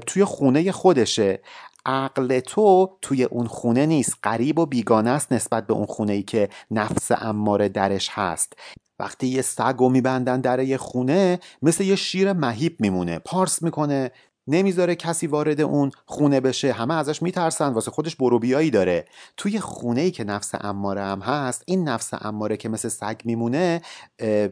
[0.07, 1.41] توی خونه خودشه.
[1.85, 4.17] عقل تو توی اون خونه نیست.
[4.23, 8.53] قریب و بیگانه است نسبت به اون خونه ای که نفس اماره درش هست.
[8.99, 13.19] وقتی یه سگ رو میبندن در یه خونه مثل یه شیر مهیب میمونه.
[13.19, 14.11] پارس می‌کنه
[14.47, 16.71] نمی‌ذاره کسی وارد اون خونه بشه.
[16.71, 17.73] همه ازش میترسن.
[17.73, 19.05] واسه خودش بروبیایی داره.
[19.37, 23.81] توی خونه ای که نفس اماره هم هست این نفس اماره که مثل سگ میمونه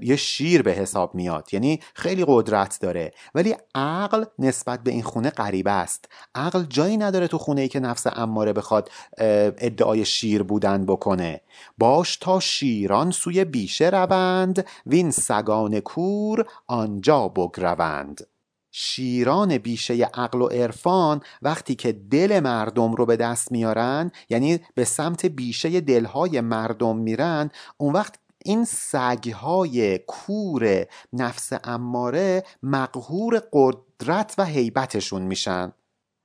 [0.01, 1.53] یه شیر به حساب میاد.
[1.53, 3.11] یعنی خیلی قدرت داره.
[3.35, 6.05] ولی عقل نسبت به این خونه غریبه است.
[6.35, 11.41] عقل جایی نداره تو خونه ای که نفس اماره بخواد ادعای شیر بودن بکنه.
[11.77, 18.28] باش تا شیران سوی بیشه روند وین سگان کور آنجا بگروند.
[18.71, 24.85] شیران بیشه عقل و عرفان وقتی که دل مردم رو به دست میارن یعنی به
[24.85, 34.45] سمت بیشه دلهای مردم میرن اون وقت این سگهای کور نفس اماره مقهور قدرت و
[34.45, 35.71] حیبتشون میشن.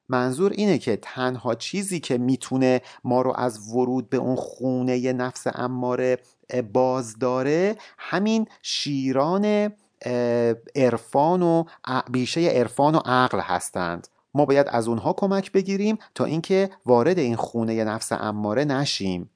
[0.09, 5.47] منظور اینه که تنها چیزی که می‌تونه ما رو از ورود به اون خونه نفس
[5.55, 6.19] اماره
[6.73, 9.73] باز داره همین شیران
[10.77, 11.65] عرفان و
[12.11, 14.09] بیشه عرفان و عقل هستند.
[14.35, 19.31] ما باید از اونها کمک بگیریم تا اینکه وارد این خونه نفس اماره نشیم.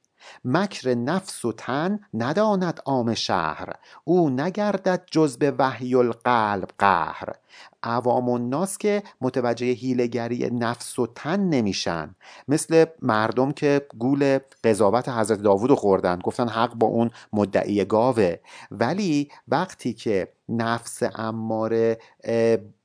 [0.45, 3.73] مکر نفس و تن نداند عام شهر.
[4.03, 7.35] او نگردد جز به وحی القلب قهر.
[7.83, 12.15] عوام الناس که متوجه هیلگری نفس و تن نمیشن.
[12.47, 16.19] مثل مردم که گول قضاوت حضرت داوود خوردن.
[16.19, 18.35] گفتن حق با اون مدعی گاوه.
[18.71, 21.97] ولی وقتی که نفس اماره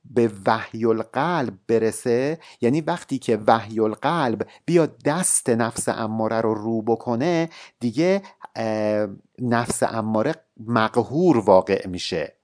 [0.09, 6.81] به وحی القلب برسه یعنی وقتی که وحی القلب بیاد دست نفس اماره رو رو
[6.81, 8.21] بکنه دیگه
[9.41, 10.35] نفس اماره
[10.67, 12.35] مقهور واقع میشه.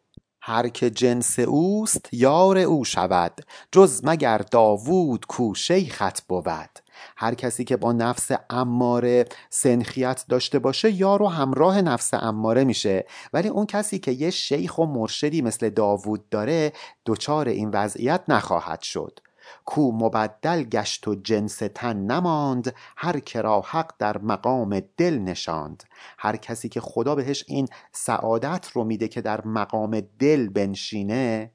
[0.42, 6.70] هر که جنس اوست یار او شود جز مگر داوود کو شیخت بود.
[7.18, 13.06] هر کسی که با نفس اماره سنخیت داشته باشه یار و همراه نفس اماره میشه.
[13.34, 16.74] ولی اون کسی که یه شیخ و مرشدی مثل داوود داره
[17.06, 19.20] دچار این وضعیت نخواهد شد.
[19.66, 25.84] کو مبدل گشت و جنس تن نماند هر که حق در مقام دل نشاند.
[26.18, 31.52] هر کسی که خدا بهش این سعادت رو میده که در مقام دل بنشینه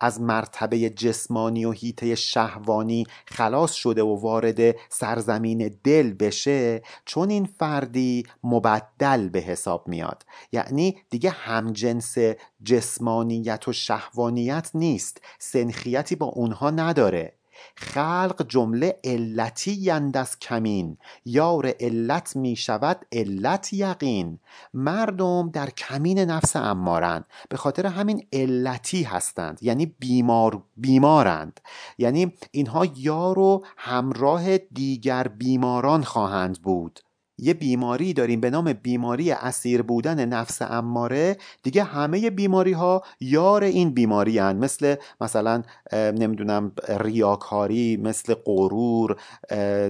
[0.00, 7.44] از مرتبه جسمانی و هیته شهوانی خلاص شده و وارد سرزمین دل بشه چون این
[7.44, 10.24] فردی مبدل به حساب میاد.
[10.52, 12.16] یعنی دیگه همجنس
[12.64, 15.20] جسمانیت و شهوانیت نیست.
[15.38, 17.39] سنخیتی با اونها نداره.
[17.76, 20.96] خلق جمله علتی یند از کمین.
[21.24, 24.38] یار علت می شود علت یقین.
[24.74, 27.24] مردم در کمین نفس امارند.
[27.48, 29.58] به خاطر همین علتی هستند.
[29.62, 31.60] یعنی بیمار بیمارند.
[31.98, 37.00] یعنی اینها یار و همراه دیگر بیماران خواهند بود.
[37.42, 41.36] یه بیماری داریم به نام بیماری اسیر بودن نفس اماره.
[41.62, 44.56] دیگه همه بیماری ها یار این بیماری هن.
[44.56, 45.62] مثل مثلا
[45.92, 49.16] نمی‌دونم ریاکاری مثل غرور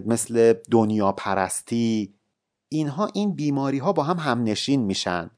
[0.07, 2.15] مثل دنیا پرستی.
[2.69, 5.31] اینها این بیماری ها با هم همنشین میشن.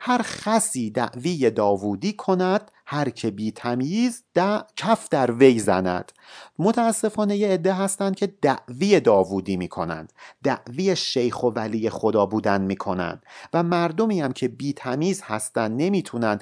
[0.00, 4.24] هر خسی دعوی داوودی کند هر که بی تمیز
[4.76, 6.12] کف در وی زند.
[6.58, 10.12] متاسفانه یه عده هستند که دعوی داوودی می‌کنند.
[10.42, 13.22] دعوی شیخ و ولی خدا بودن می‌کنند.
[13.52, 16.38] و مردمی هم که بی تمیز هستند نمی‌تونن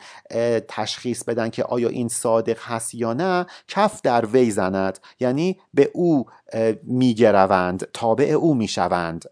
[0.69, 4.99] تشخیص بدن که آیا این صادق هست یا نه کف در وی زند.
[5.21, 6.27] یعنی به او
[6.83, 9.25] میگروند تابع او می‌شوند.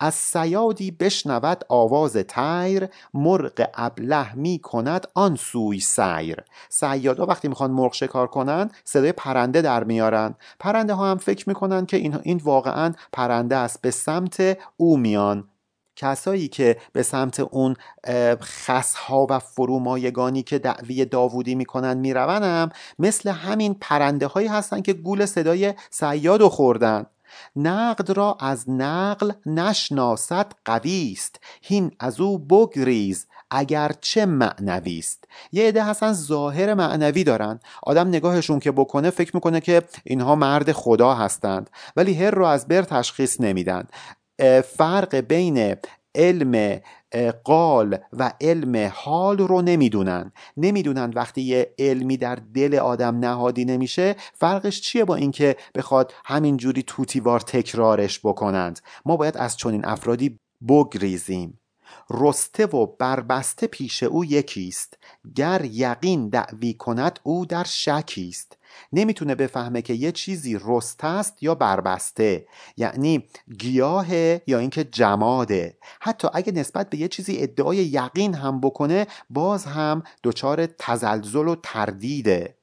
[0.00, 6.36] از سیادی بشنود آواز تیر مرغ ابله می کند آن سوی سیر.
[6.68, 10.34] سیادا وقتی می‌خوان مرغ شکار کنن صدای پرنده در میارن.
[10.60, 15.48] پرنده ها هم فکر می‌کنن که این, این واقعا پرنده است به سمت او میان.
[15.96, 17.76] کسایی که به سمت اون
[18.40, 25.26] خسها و فرومایگانی که دعوی داوودی می‌کنن میرونم مثل همین پرنده هایی هستن که گول
[25.26, 27.06] صدای سیاد خوردن.
[27.56, 31.40] نقد را از نقل نشناسد قوی است.
[31.62, 33.26] هین از او بگریز
[34.00, 35.24] چه معنوی است.
[35.52, 37.60] یه عده هستن ظاهر معنوی دارن.
[37.82, 42.68] آدم نگاهشون که بکنه فکر می‌کنه که اینها مرد خدا هستند ولی هر رو از
[42.68, 43.84] بر تشخیص نمیدن.
[44.76, 45.76] فرق بین
[46.14, 46.80] علم
[47.44, 50.32] قال و علم حال رو نمی‌دونن.
[50.56, 56.82] نمی‌دونن وقتی یه علمی در دل آدم نهادی نمیشه فرقش چیه با اینکه بخواد همینجوری
[56.82, 60.38] توتیوار تکرارش بکنند؟ ما باید از چنین افرادی
[60.68, 61.60] بگریزیم.
[62.10, 64.98] رسته و بربسته پیش او یکیست.
[65.34, 68.58] گر یقین دعوی کند او در شکیست.
[68.92, 72.46] نمی‌تونه بفهمه که یه چیزی رسته است یا بربسته
[72.76, 73.24] یعنی
[73.58, 75.78] گیاهه یا اینکه جماده.
[76.00, 81.56] حتی اگه نسبت به یه چیزی ادعای یقین هم بکنه باز هم دچار تزلزل و
[81.62, 82.56] تردیده.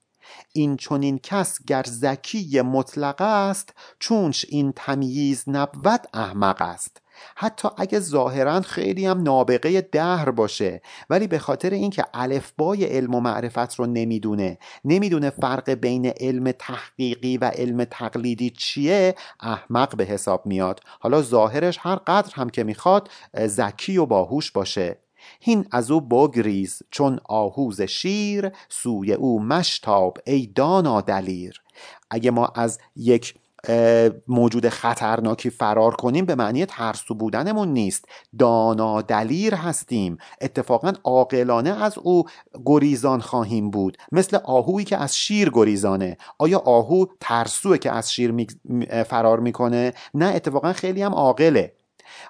[0.54, 7.02] این چونین کس گر زکی مطلق است چونش این تمییز نبود احمق است.
[7.36, 13.20] حتی اگه ظاهرا خیلی هم نابغه دهر باشه ولی به خاطر اینکه الفبای علم و
[13.20, 20.46] معرفت رو نمی‌دونه نمی‌دونه فرق بین علم تحقیقی و علم تقلیدی چیه احمق به حساب
[20.46, 20.82] میاد.
[21.00, 24.98] حالا ظاهرش هر قدر هم که می‌خواد زکی و باهوش باشه.
[25.42, 31.62] هین از او بگریز چون آهوز شیر سوی او مشتاب ای دانا دلیر.
[32.10, 33.36] اگه ما از یک
[34.28, 38.06] موجود خطرناکی فرار کنیم به معنی ترسو بودنمون نیست.
[38.40, 40.18] دانا دلیر هستیم.
[40.42, 42.24] اتفاقا عاقلانه از او
[42.66, 43.98] گریزان خواهیم بود.
[44.12, 46.18] مثل آهویی که از شیر گریزانه.
[46.38, 48.48] آیا آهو ترسوه که از شیر
[49.10, 51.77] فرار می‌کنه؟ نه اتفاقا خیلی هم عاقله.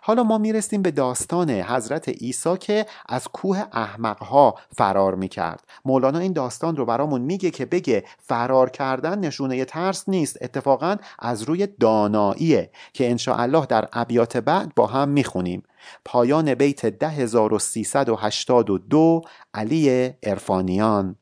[0.02, 5.64] حالا ما می‌رسیم به داستان حضرت عیسی که از کوه احمقها فرار می‌کرد.
[5.86, 11.44] مولانا این داستان رو برامون میگه که بگه فرار کردن نشونه ترس نیست اتفاقا از
[11.44, 15.64] روی داناییه که انشاءالله در ابیات بعد با هم می‌خونیم.
[16.06, 19.22] پایان بیت 10382
[19.54, 21.16] علی ارفانیان